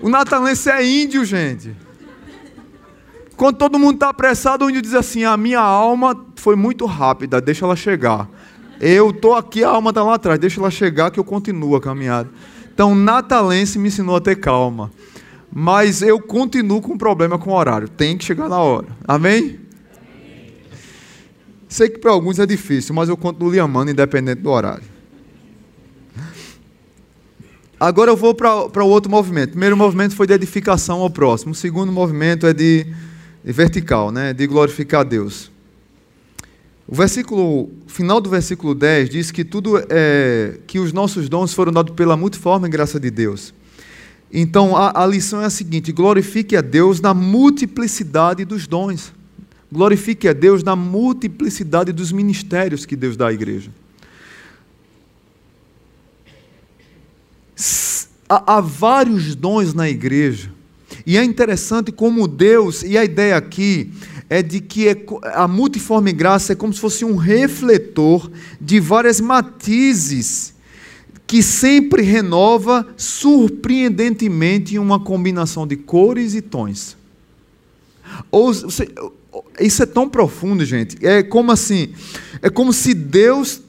[0.00, 1.74] O natalense é índio, gente.
[3.36, 7.40] Quando todo mundo está apressado, o índio diz assim: A minha alma foi muito rápida,
[7.40, 8.28] deixa ela chegar.
[8.80, 11.80] Eu estou aqui, a alma está lá atrás, deixa ela chegar que eu continuo a
[11.80, 12.30] caminhada.
[12.72, 14.90] Então, natalense me ensinou a ter calma.
[15.52, 17.88] Mas eu continuo com problema com o horário.
[17.88, 18.86] Tem que chegar na hora.
[19.06, 19.58] Amém?
[21.68, 24.84] Sei que para alguns é difícil, mas eu continuo lhe amando, independente do horário.
[27.78, 29.50] Agora eu vou para o outro movimento.
[29.50, 31.52] O primeiro movimento foi de edificação ao próximo.
[31.52, 32.86] O segundo movimento é de,
[33.44, 34.32] de vertical, né?
[34.32, 35.50] de glorificar a Deus.
[36.88, 41.70] O versículo, final do versículo 10 diz que tudo é, que os nossos dons foram
[41.70, 43.54] dados pela multiforme graça de Deus.
[44.32, 49.12] Então a, a lição é a seguinte: glorifique a Deus na multiplicidade dos dons.
[49.70, 53.70] Glorifique a Deus na multiplicidade dos ministérios que Deus dá à igreja.
[58.28, 60.50] Há vários dons na igreja.
[61.06, 63.90] E é interessante como Deus, e a ideia aqui
[64.28, 64.96] é de que é
[65.34, 70.54] a multiforme graça é como se fosse um refletor de várias matizes
[71.26, 76.96] que sempre renova surpreendentemente em uma combinação de cores e tons.
[78.30, 78.52] Ou,
[79.60, 81.04] isso é tão profundo, gente.
[81.04, 81.92] É como assim,
[82.42, 83.62] é como se Deus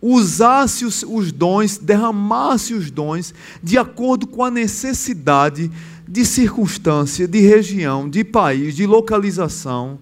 [0.00, 5.70] usasse os, os dons, derramasse os dons de acordo com a necessidade
[6.06, 9.98] de circunstância, de região, de país, de localização.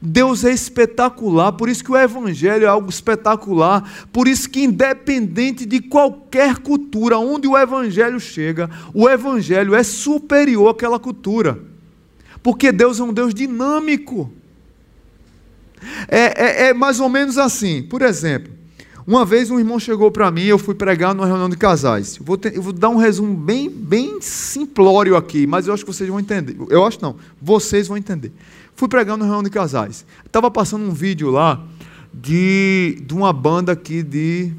[0.00, 5.66] Deus é espetacular, por isso que o Evangelho é algo espetacular, por isso que, independente
[5.66, 11.60] de qualquer cultura, onde o Evangelho chega, o Evangelho é superior àquela cultura,
[12.42, 14.32] porque Deus é um Deus dinâmico.
[16.08, 18.52] É, é, é mais ou menos assim, por exemplo,
[19.06, 22.18] uma vez um irmão chegou para mim, eu fui pregar numa reunião de casais.
[22.20, 25.90] Vou, ter, eu vou, dar um resumo bem, bem simplório aqui, mas eu acho que
[25.90, 26.54] vocês vão entender.
[26.68, 28.30] Eu acho não, vocês vão entender.
[28.76, 30.04] Fui pregar numa reunião de casais.
[30.26, 31.64] Estava passando um vídeo lá
[32.12, 34.52] de, de uma banda aqui de,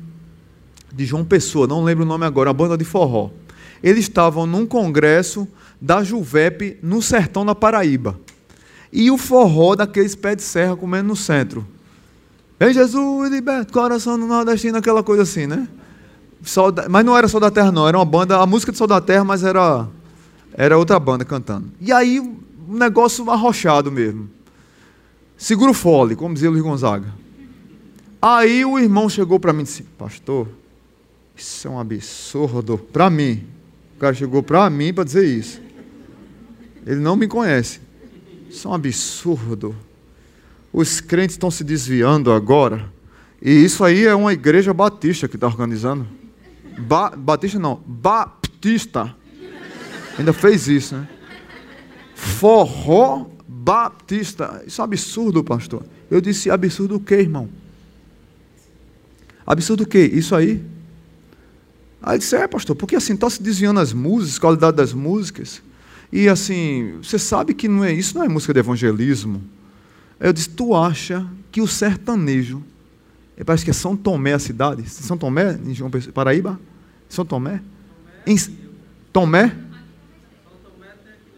[0.91, 3.29] de João Pessoa, não lembro o nome agora, uma banda de forró.
[3.83, 5.47] Eles estavam num congresso
[5.79, 8.19] da Juvep no sertão da Paraíba.
[8.91, 11.65] E o forró daqueles pés de serra comendo no centro.
[12.59, 15.67] Em Jesus, liberto, coração no nordestino, aquela coisa assim, né?
[16.89, 17.87] Mas não era Sol da Terra, não.
[17.87, 19.87] Era uma banda, a música de Sol da Terra, mas era,
[20.53, 21.71] era outra banda cantando.
[21.79, 24.29] E aí, um negócio arrochado mesmo.
[25.37, 27.13] Segura o fole, como dizia Luiz Gonzaga.
[28.21, 30.47] Aí o irmão chegou para mim e disse: Pastor,
[31.35, 32.77] isso é um absurdo.
[32.77, 33.45] Para mim.
[33.95, 35.61] O cara chegou para mim para dizer isso.
[36.85, 37.81] Ele não me conhece.
[38.49, 39.75] Isso é um absurdo
[40.71, 42.91] os crentes estão se desviando agora.
[43.41, 46.07] E isso aí é uma igreja batista que está organizando.
[46.77, 49.15] Ba batista não, baptista.
[50.17, 51.07] Ainda fez isso, né?
[52.13, 54.63] Forró baptista.
[54.65, 55.83] Isso é absurdo, pastor.
[56.11, 57.49] Eu disse, absurdo o quê, irmão?
[59.45, 60.09] Absurdo o quê?
[60.13, 60.63] Isso aí?
[62.01, 65.61] Aí disse, é, pastor, porque assim, está se desviando as músicas, a qualidade das músicas.
[66.11, 69.41] E assim, você sabe que não é isso, não é música de evangelismo.
[70.19, 72.63] Eu disse: Tu acha que o sertanejo,
[73.45, 74.89] parece que é São Tomé a cidade?
[74.89, 76.59] São Tomé, em João Paraíba?
[77.07, 77.61] São Tomé?
[78.25, 78.35] Em
[79.13, 79.55] Tomé?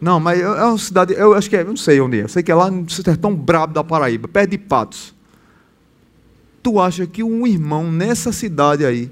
[0.01, 2.23] Não, mas é uma cidade, eu acho que é, não sei onde é.
[2.23, 5.13] Eu sei que é lá no sertão brabo da Paraíba, perto de Patos.
[6.63, 9.11] Tu acha que um irmão nessa cidade aí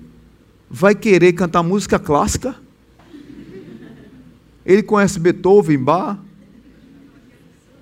[0.68, 2.56] vai querer cantar música clássica?
[4.70, 6.20] Ele conhece Beethoven, Bach?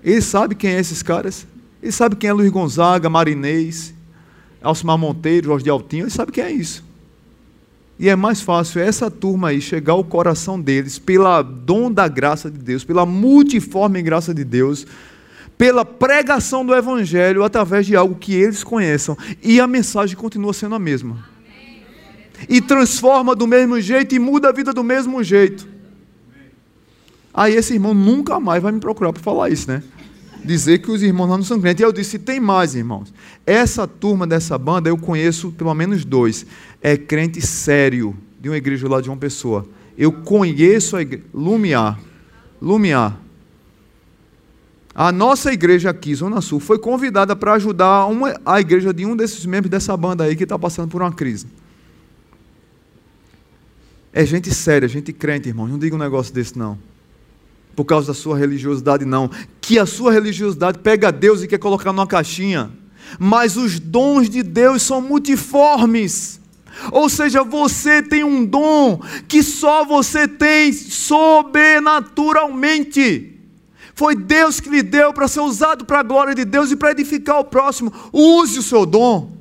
[0.01, 1.45] Ele sabe quem é esses caras?
[1.83, 3.93] Ele sabe quem é Luiz Gonzaga, Marinês,
[4.61, 6.85] Alcimar Monteiro, Jorge de Altinho, ele sabe quem é isso.
[7.99, 12.49] E é mais fácil essa turma aí chegar ao coração deles pela dom da graça
[12.49, 14.87] de Deus, pela multiforme graça de Deus,
[15.57, 19.17] pela pregação do Evangelho através de algo que eles conheçam.
[19.43, 21.17] E a mensagem continua sendo a mesma.
[22.47, 25.75] E transforma do mesmo jeito e muda a vida do mesmo jeito.
[27.37, 29.83] Aí esse irmão nunca mais vai me procurar para falar isso, né?
[30.43, 31.81] dizer que os irmãos lá não são crentes.
[31.81, 33.13] E eu disse: tem mais, irmãos.
[33.45, 36.45] Essa turma dessa banda eu conheço pelo menos dois.
[36.81, 39.67] É crente sério, de uma igreja lá de uma pessoa.
[39.95, 41.25] Eu conheço a igreja.
[41.31, 41.99] Lumiar.
[42.59, 43.19] Lumiar.
[44.95, 49.15] A nossa igreja aqui, Zona Sul, foi convidada para ajudar uma, a igreja de um
[49.15, 51.45] desses membros dessa banda aí que está passando por uma crise.
[54.11, 55.67] É gente séria, gente crente, irmão.
[55.67, 56.79] Não diga um negócio desse, não
[57.77, 59.29] por causa da sua religiosidade, não.
[59.61, 62.71] Que a sua religiosidade pega Deus e quer colocar numa caixinha.
[63.19, 66.41] Mas os dons de Deus são multiformes.
[66.91, 73.39] Ou seja, você tem um dom que só você tem sobrenaturalmente.
[73.93, 76.89] Foi Deus que lhe deu para ser usado para a glória de Deus e para
[76.89, 77.93] edificar o próximo.
[78.11, 79.37] Use o seu dom.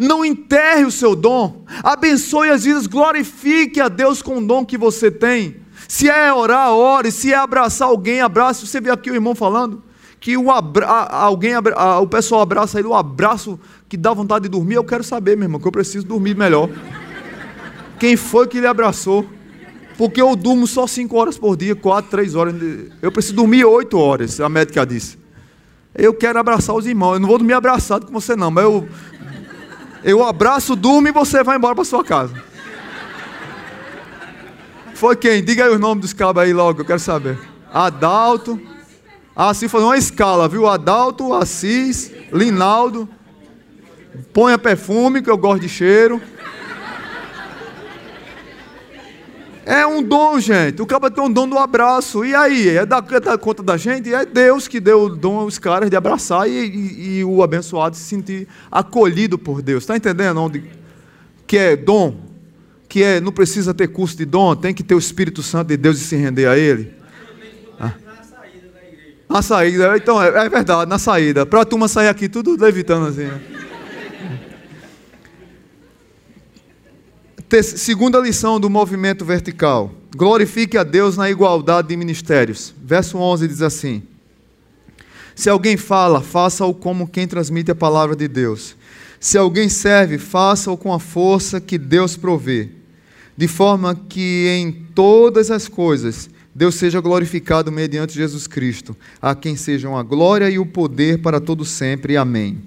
[0.00, 1.64] Não enterre o seu dom.
[1.84, 5.61] Abençoe as vidas, glorifique a Deus com o dom que você tem.
[5.92, 7.12] Se é orar, ore.
[7.12, 8.66] Se é abraçar alguém, abrace.
[8.66, 9.82] Você vê aqui o irmão falando
[10.18, 11.52] que o, abra, alguém,
[12.00, 14.76] o pessoal abraça ele, o abraço que dá vontade de dormir.
[14.76, 16.70] Eu quero saber, meu irmão, que eu preciso dormir melhor.
[18.00, 19.26] Quem foi que lhe abraçou?
[19.98, 22.54] Porque eu durmo só 5 horas por dia, 4, 3 horas.
[23.02, 25.18] Eu preciso dormir 8 horas, a médica disse.
[25.94, 27.14] Eu quero abraçar os irmãos.
[27.14, 28.88] Eu não vou dormir abraçado com você, não, mas eu,
[30.02, 32.51] eu abraço, durmo e você vai embora para sua casa.
[35.02, 35.42] Foi quem?
[35.42, 37.36] Diga aí os nomes dos cabos aí logo, eu quero saber.
[37.74, 38.60] Adalto.
[39.34, 40.68] Assim foi uma escala, viu?
[40.68, 43.08] Adalto, Assis, Linaldo.
[44.32, 46.22] Ponha perfume, que eu gosto de cheiro.
[49.66, 50.80] É um dom, gente.
[50.80, 52.24] O cara tem um dom do abraço.
[52.24, 52.68] E aí?
[52.68, 54.14] É da, é da conta da gente?
[54.14, 57.96] É Deus que deu o dom aos caras de abraçar e, e, e o abençoado
[57.96, 59.82] se sentir acolhido por Deus.
[59.82, 60.62] Está entendendo onde
[61.44, 62.31] que é dom?
[62.92, 65.78] Que é, não precisa ter curso de dom, tem que ter o Espírito Santo de
[65.78, 66.92] Deus e se render a Ele?
[67.80, 67.94] Ah.
[69.26, 71.46] Na saída, então é, é verdade, na saída.
[71.46, 73.24] Para a turma sair aqui tudo levitando assim.
[73.24, 73.40] Né?
[77.62, 79.94] Segunda lição do movimento vertical.
[80.14, 82.74] Glorifique a Deus na igualdade de ministérios.
[82.84, 84.02] Verso 11 diz assim:
[85.34, 88.76] Se alguém fala, faça-o como quem transmite a palavra de Deus.
[89.18, 92.81] Se alguém serve, faça-o com a força que Deus provê,
[93.36, 99.56] de forma que em todas as coisas Deus seja glorificado mediante Jesus Cristo, a quem
[99.56, 102.16] sejam a glória e o poder para todo sempre.
[102.16, 102.58] Amém.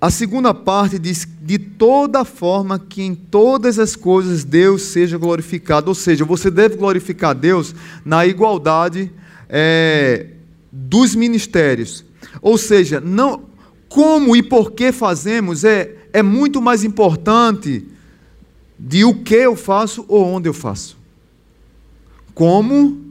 [0.00, 5.88] A segunda parte diz de toda forma que em todas as coisas Deus seja glorificado,
[5.88, 9.10] ou seja, você deve glorificar Deus na igualdade
[9.48, 10.26] é,
[10.70, 12.04] dos ministérios.
[12.40, 13.42] Ou seja, não
[13.88, 17.84] como e por que fazemos é, é muito mais importante
[18.78, 20.96] de o que eu faço ou onde eu faço.
[22.34, 23.08] Como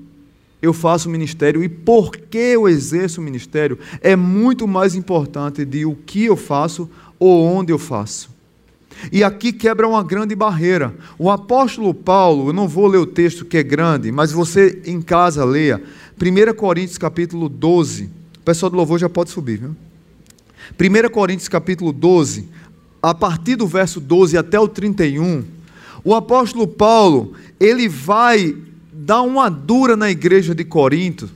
[0.61, 5.65] eu faço o ministério e por que eu exerço o ministério é muito mais importante
[5.65, 6.89] de o que eu faço
[7.19, 8.35] ou onde eu faço.
[9.11, 10.95] E aqui quebra uma grande barreira.
[11.19, 15.01] O apóstolo Paulo, eu não vou ler o texto que é grande, mas você em
[15.01, 15.81] casa leia.
[16.19, 18.09] 1 Coríntios capítulo 12.
[18.37, 19.75] O pessoal do louvor já pode subir, viu?
[20.79, 22.47] 1 Coríntios capítulo 12,
[23.01, 25.43] a partir do verso 12 até o 31,
[26.03, 28.55] o apóstolo Paulo, ele vai
[28.91, 31.29] dar uma dura na igreja de Corinto.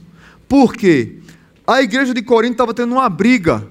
[0.48, 1.18] Por quê?
[1.66, 3.66] A igreja de Corinto estava tendo uma briga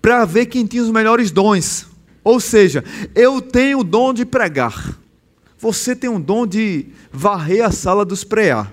[0.00, 1.86] para ver quem tinha os melhores dons.
[2.24, 2.84] Ou seja,
[3.14, 4.96] eu tenho o dom de pregar.
[5.58, 8.72] Você tem o dom de varrer a sala dos prear.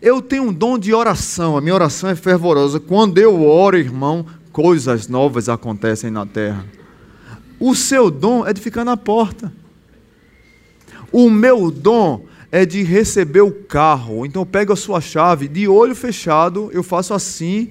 [0.00, 2.80] Eu tenho um dom de oração, a minha oração é fervorosa.
[2.80, 6.64] Quando eu oro, irmão, coisas novas acontecem na terra.
[7.60, 9.52] O seu dom é de ficar na porta.
[11.14, 14.26] O meu dom é de receber o carro.
[14.26, 17.70] Então eu pego a sua chave, de olho fechado, eu faço assim,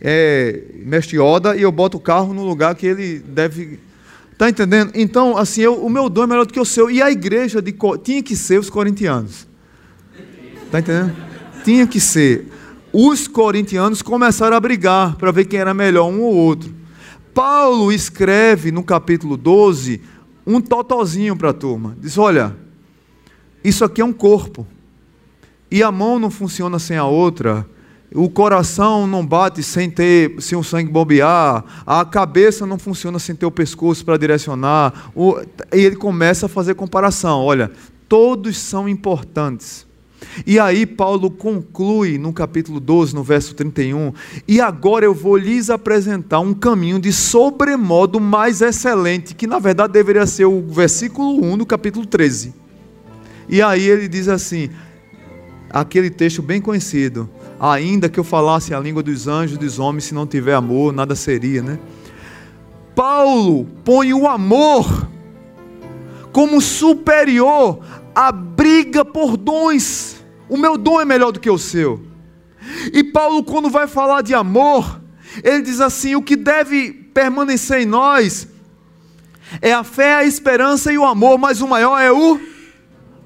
[0.00, 3.78] é, mestre Oda, e eu boto o carro no lugar que ele deve.
[4.32, 4.90] Está entendendo?
[4.94, 6.90] Então, assim, eu, o meu dom é melhor do que o seu.
[6.90, 9.46] E a igreja de, tinha que ser os corintianos.
[10.64, 11.14] Está entendendo?
[11.62, 12.46] Tinha que ser
[12.90, 16.74] os corintianos começaram a brigar para ver quem era melhor, um ou outro.
[17.34, 20.00] Paulo escreve no capítulo 12
[20.56, 21.96] um totozinho para a turma.
[22.00, 22.56] Diz: Olha,
[23.62, 24.66] isso aqui é um corpo.
[25.70, 27.66] E a mão não funciona sem a outra.
[28.12, 31.64] O coração não bate sem ter, sem o sangue bombear.
[31.86, 35.12] A cabeça não funciona sem ter o pescoço para direcionar.
[35.72, 37.40] E ele começa a fazer comparação.
[37.40, 37.70] Olha,
[38.08, 39.86] todos são importantes.
[40.46, 44.12] E aí Paulo conclui no capítulo 12, no verso 31,
[44.46, 49.92] e agora eu vou lhes apresentar um caminho de sobremodo mais excelente, que na verdade
[49.92, 52.54] deveria ser o versículo 1 do capítulo 13.
[53.48, 54.70] E aí ele diz assim,
[55.70, 60.04] aquele texto bem conhecido, ainda que eu falasse a língua dos anjos e dos homens,
[60.04, 61.78] se não tiver amor, nada seria, né?
[62.94, 65.08] Paulo põe o amor
[66.32, 67.80] como superior
[68.14, 70.09] à briga por dons.
[70.50, 72.04] O meu dom é melhor do que o seu.
[72.92, 75.00] E Paulo, quando vai falar de amor,
[75.44, 78.48] ele diz assim: o que deve permanecer em nós
[79.62, 82.38] é a fé, a esperança e o amor, mas o maior é o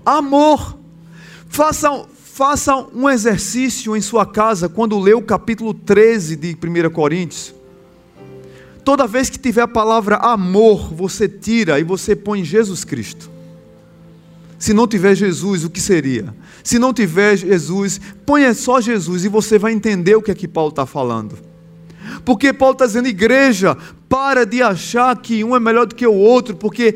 [0.05, 0.79] amor.
[1.49, 7.55] Façam, façam um exercício em sua casa quando lê o capítulo 13 de 1 Coríntios.
[8.85, 13.34] Toda vez que tiver a palavra amor, você tira e você põe Jesus Cristo.
[14.65, 16.35] Se não tiver Jesus, o que seria?
[16.63, 20.49] Se não tiver Jesus, ponha só Jesus e você vai entender o que é que
[20.49, 21.37] Paulo está falando.
[22.25, 23.77] Porque Paulo está dizendo, igreja,
[24.09, 26.95] para de achar que um é melhor do que o outro, porque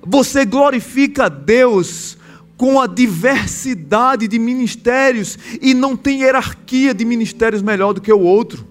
[0.00, 2.16] você glorifica Deus
[2.56, 8.20] com a diversidade de ministérios e não tem hierarquia de ministérios melhor do que o
[8.20, 8.69] outro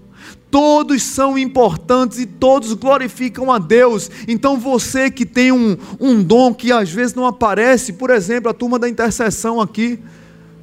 [0.52, 4.10] todos são importantes e todos glorificam a Deus.
[4.28, 8.54] Então você que tem um, um dom que às vezes não aparece, por exemplo, a
[8.54, 10.00] turma da intercessão aqui,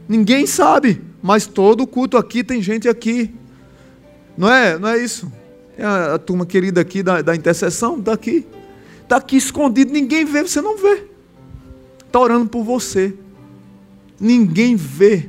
[0.09, 3.33] ninguém sabe, mas todo culto aqui tem gente aqui.
[4.37, 5.31] Não é, não é isso?
[5.79, 8.47] É a, a turma querida aqui da, da intercessão, está aqui.
[9.03, 11.05] Está aqui escondido, ninguém vê, você não vê.
[12.07, 13.15] Está orando por você.
[14.19, 15.29] Ninguém vê.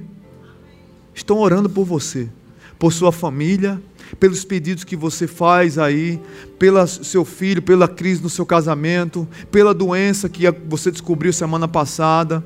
[1.13, 2.29] Estão orando por você,
[2.77, 3.81] por sua família,
[4.19, 6.19] pelos pedidos que você faz aí,
[6.57, 12.43] pelo seu filho, pela crise no seu casamento, pela doença que você descobriu semana passada,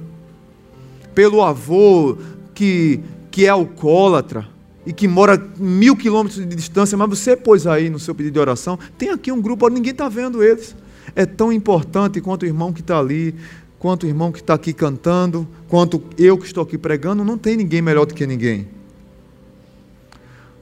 [1.14, 2.18] pelo avô
[2.54, 3.00] que,
[3.30, 4.48] que é alcoólatra
[4.86, 8.40] e que mora mil quilômetros de distância, mas você pôs aí no seu pedido de
[8.40, 10.76] oração, tem aqui um grupo, ninguém está vendo eles.
[11.16, 13.36] é tão importante quanto o irmão que está ali,
[13.78, 17.58] quanto o irmão que está aqui cantando, quanto eu que estou aqui pregando, não tem
[17.58, 18.68] ninguém melhor do que ninguém.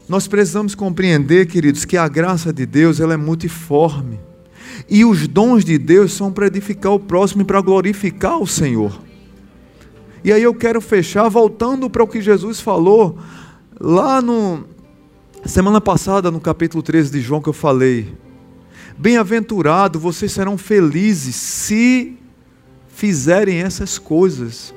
[0.10, 4.20] Nós precisamos compreender, queridos, que a graça de Deus ela é multiforme.
[4.90, 9.00] E os dons de Deus são para edificar o próximo e para glorificar o Senhor.
[10.24, 13.20] E aí eu quero fechar voltando para o que Jesus falou
[13.80, 14.66] lá no
[15.46, 18.18] semana passada no capítulo 13 de João que eu falei.
[18.98, 22.18] Bem-aventurado, vocês serão felizes se
[22.88, 24.74] fizerem essas coisas.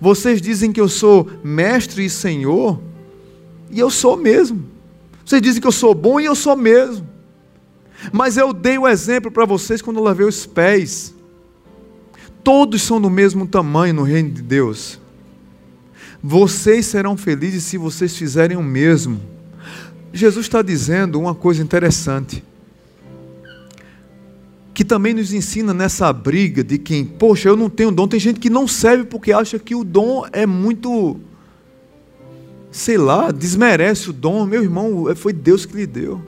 [0.00, 2.80] Vocês dizem que eu sou mestre e senhor,
[3.68, 4.75] e eu sou mesmo.
[5.26, 7.06] Vocês dizem que eu sou bom e eu sou mesmo.
[8.12, 11.12] Mas eu dei o exemplo para vocês quando eu lavei os pés.
[12.44, 15.00] Todos são do mesmo tamanho no reino de Deus.
[16.22, 19.20] Vocês serão felizes se vocês fizerem o mesmo.
[20.12, 22.42] Jesus está dizendo uma coisa interessante
[24.72, 28.06] que também nos ensina nessa briga de quem, poxa, eu não tenho dom.
[28.06, 31.18] Tem gente que não serve porque acha que o dom é muito,
[32.76, 34.46] sei lá, desmerece o dom.
[34.46, 36.20] Meu irmão, foi Deus que lhe deu.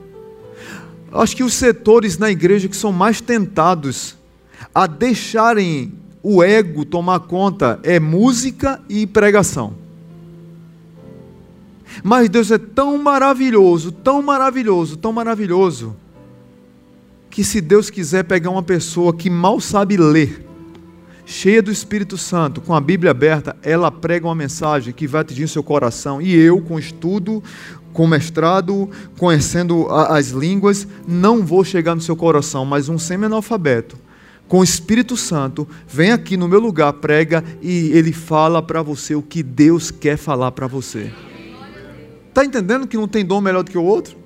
[1.12, 4.16] Acho que os setores na igreja que são mais tentados
[4.74, 5.92] a deixarem
[6.22, 9.74] o ego tomar conta é música e pregação.
[12.02, 15.96] Mas Deus é tão maravilhoso, tão maravilhoso, tão maravilhoso
[17.30, 20.46] que se Deus quiser pegar uma pessoa que mal sabe ler,
[21.28, 25.46] cheia do Espírito Santo, com a Bíblia aberta, ela prega uma mensagem que vai atingir
[25.46, 26.22] seu coração.
[26.22, 27.44] E eu, com estudo,
[27.92, 33.98] com mestrado, conhecendo as línguas, não vou chegar no seu coração, mas um semi-analfabeto,
[34.48, 39.14] com o Espírito Santo, vem aqui no meu lugar, prega e ele fala para você
[39.14, 41.12] o que Deus quer falar para você.
[42.30, 44.16] Está entendendo que não tem dom melhor do que o outro?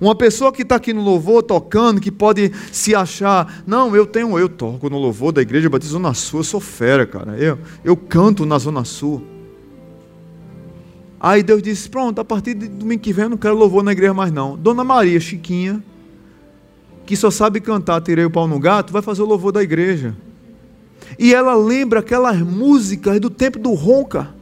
[0.00, 4.38] Uma pessoa que está aqui no louvor tocando, que pode se achar, não, eu tenho,
[4.38, 7.36] eu toco no louvor da igreja Batista Zona Sul, eu sou fera, cara.
[7.36, 9.22] Eu, eu canto na Zona Sul.
[11.20, 13.92] Aí Deus disse: Pronto, a partir de domingo que vem eu não quero louvor na
[13.92, 14.56] igreja mais não.
[14.56, 15.82] Dona Maria, Chiquinha,
[17.06, 20.14] que só sabe cantar Tirei o Pau no Gato, vai fazer o louvor da igreja.
[21.18, 24.34] E ela lembra aquelas músicas do tempo do ronca,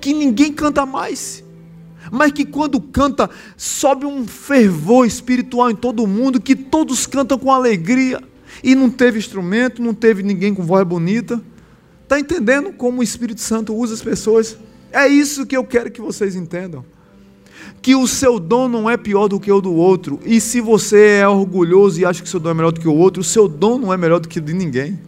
[0.00, 1.43] que ninguém canta mais
[2.10, 7.50] mas que quando canta, sobe um fervor espiritual em todo mundo, que todos cantam com
[7.52, 8.20] alegria,
[8.62, 11.40] e não teve instrumento, não teve ninguém com voz bonita.
[12.02, 14.56] Está entendendo como o Espírito Santo usa as pessoas?
[14.92, 16.84] É isso que eu quero que vocês entendam.
[17.82, 20.20] Que o seu dom não é pior do que o do outro.
[20.24, 22.88] E se você é orgulhoso e acha que o seu dom é melhor do que
[22.88, 24.98] o outro, o seu dom não é melhor do que o de ninguém.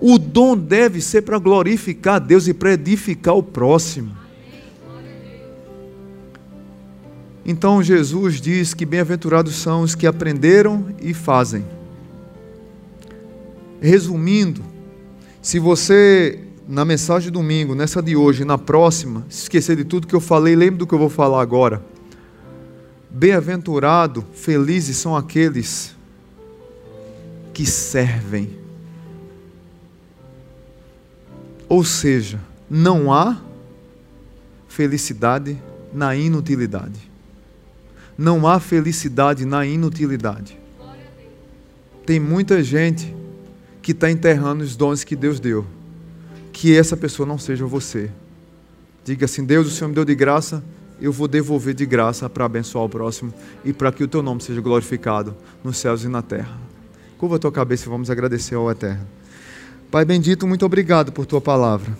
[0.00, 4.19] O dom deve ser para glorificar Deus e para edificar o próximo.
[7.44, 11.64] Então Jesus diz que bem-aventurados são os que aprenderam e fazem.
[13.80, 14.62] Resumindo,
[15.40, 20.14] se você na mensagem de domingo, nessa de hoje, na próxima, esquecer de tudo que
[20.14, 21.82] eu falei, lembre do que eu vou falar agora.
[23.08, 25.96] Bem-aventurado, felizes são aqueles
[27.52, 28.50] que servem.
[31.68, 32.38] Ou seja,
[32.68, 33.40] não há
[34.68, 35.60] felicidade
[35.92, 37.09] na inutilidade
[38.20, 40.58] não há felicidade na inutilidade.
[42.04, 43.16] Tem muita gente
[43.80, 45.64] que está enterrando os dons que Deus deu.
[46.52, 48.10] Que essa pessoa não seja você.
[49.06, 50.62] Diga assim: Deus, o Senhor me deu de graça,
[51.00, 53.32] eu vou devolver de graça para abençoar o próximo
[53.64, 56.58] e para que o teu nome seja glorificado nos céus e na terra.
[57.16, 59.06] Curva a tua cabeça e vamos agradecer ao Eterno.
[59.90, 61.96] Pai bendito, muito obrigado por tua palavra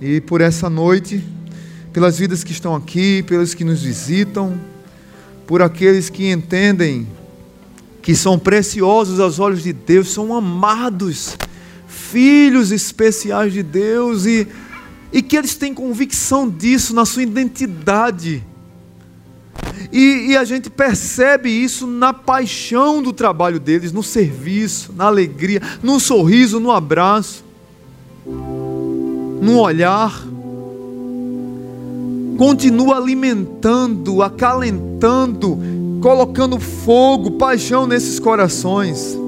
[0.00, 1.22] e por essa noite,
[1.92, 4.58] pelas vidas que estão aqui, pelos que nos visitam
[5.48, 7.08] por aqueles que entendem
[8.02, 11.38] que são preciosos aos olhos de Deus, são amados,
[11.88, 14.46] filhos especiais de Deus e,
[15.10, 18.44] e que eles têm convicção disso na sua identidade.
[19.90, 25.62] E, e, a gente percebe isso na paixão do trabalho deles, no serviço, na alegria,
[25.82, 27.42] no sorriso, no abraço,
[28.26, 30.27] no olhar
[32.38, 35.58] continua alimentando, acalentando,
[36.00, 39.18] colocando fogo, paixão nesses corações.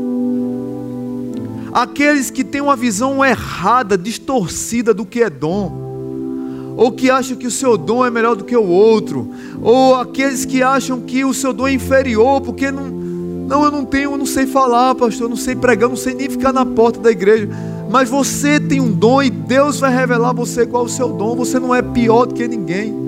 [1.73, 7.49] Aqueles que têm uma visão errada, distorcida do que é dom, ou que acham que
[7.49, 9.29] o seu dom é melhor do que o outro,
[9.61, 13.85] ou aqueles que acham que o seu dom é inferior, porque não, não, eu não
[13.85, 16.53] tenho, eu não sei falar, pastor, eu não sei pregar, eu não sei nem ficar
[16.53, 17.49] na porta da igreja.
[17.91, 21.09] Mas você tem um dom e Deus vai revelar a você qual é o seu
[21.09, 21.35] dom.
[21.35, 23.00] Você não é pior do que ninguém.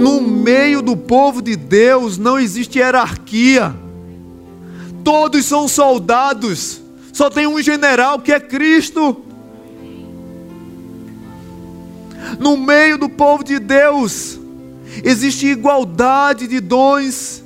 [0.00, 3.74] No meio do povo de Deus não existe hierarquia.
[5.04, 6.80] Todos são soldados.
[7.12, 9.24] Só tem um general que é Cristo.
[12.38, 14.38] No meio do povo de Deus
[15.04, 17.42] existe igualdade de dons.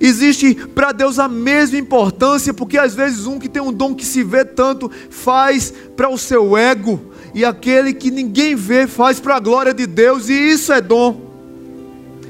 [0.00, 4.04] Existe para Deus a mesma importância, porque às vezes um que tem um dom que
[4.04, 9.36] se vê tanto faz para o seu ego, e aquele que ninguém vê faz para
[9.36, 11.20] a glória de Deus, e isso é dom,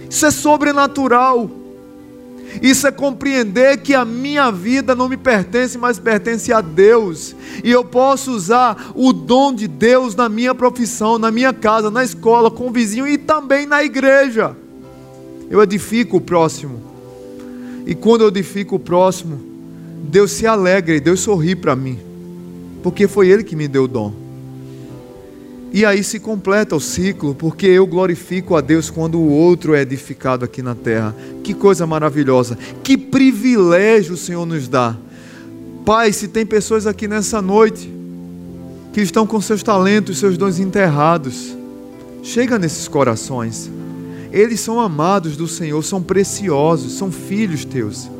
[0.08, 1.62] isso é sobrenatural.
[2.60, 7.34] Isso é compreender que a minha vida não me pertence, mas pertence a Deus.
[7.64, 12.04] E eu posso usar o dom de Deus na minha profissão, na minha casa, na
[12.04, 14.54] escola, com o vizinho e também na igreja.
[15.48, 16.82] Eu edifico o próximo.
[17.86, 19.40] E quando eu edifico o próximo,
[20.04, 21.98] Deus se alegra e Deus sorri para mim.
[22.82, 24.21] Porque foi Ele que me deu o dom.
[25.72, 29.80] E aí se completa o ciclo, porque eu glorifico a Deus quando o outro é
[29.80, 31.16] edificado aqui na terra.
[31.42, 34.94] Que coisa maravilhosa, que privilégio o Senhor nos dá.
[35.84, 37.90] Pai, se tem pessoas aqui nessa noite
[38.92, 41.56] que estão com seus talentos, seus dons enterrados,
[42.22, 43.70] chega nesses corações.
[44.30, 48.10] Eles são amados do Senhor, são preciosos, são filhos teus.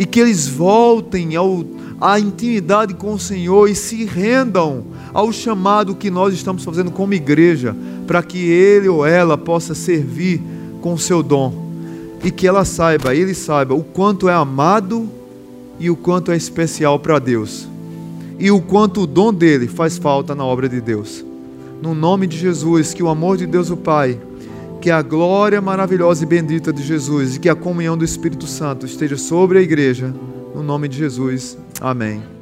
[0.00, 1.64] E que eles voltem ao,
[2.00, 4.82] à intimidade com o Senhor e se rendam
[5.14, 7.76] ao chamado que nós estamos fazendo como igreja,
[8.06, 10.42] para que ele ou ela possa servir
[10.80, 11.70] com seu dom
[12.24, 15.08] e que ela saiba, ele saiba o quanto é amado
[15.78, 17.70] e o quanto é especial para Deus
[18.40, 21.22] e o quanto o dom dele faz falta na obra de Deus.
[21.82, 24.18] No nome de Jesus, que o amor de Deus o Pai,
[24.80, 28.86] que a glória maravilhosa e bendita de Jesus e que a comunhão do Espírito Santo
[28.86, 30.14] esteja sobre a igreja.
[30.54, 31.58] No nome de Jesus.
[31.80, 32.39] Amém.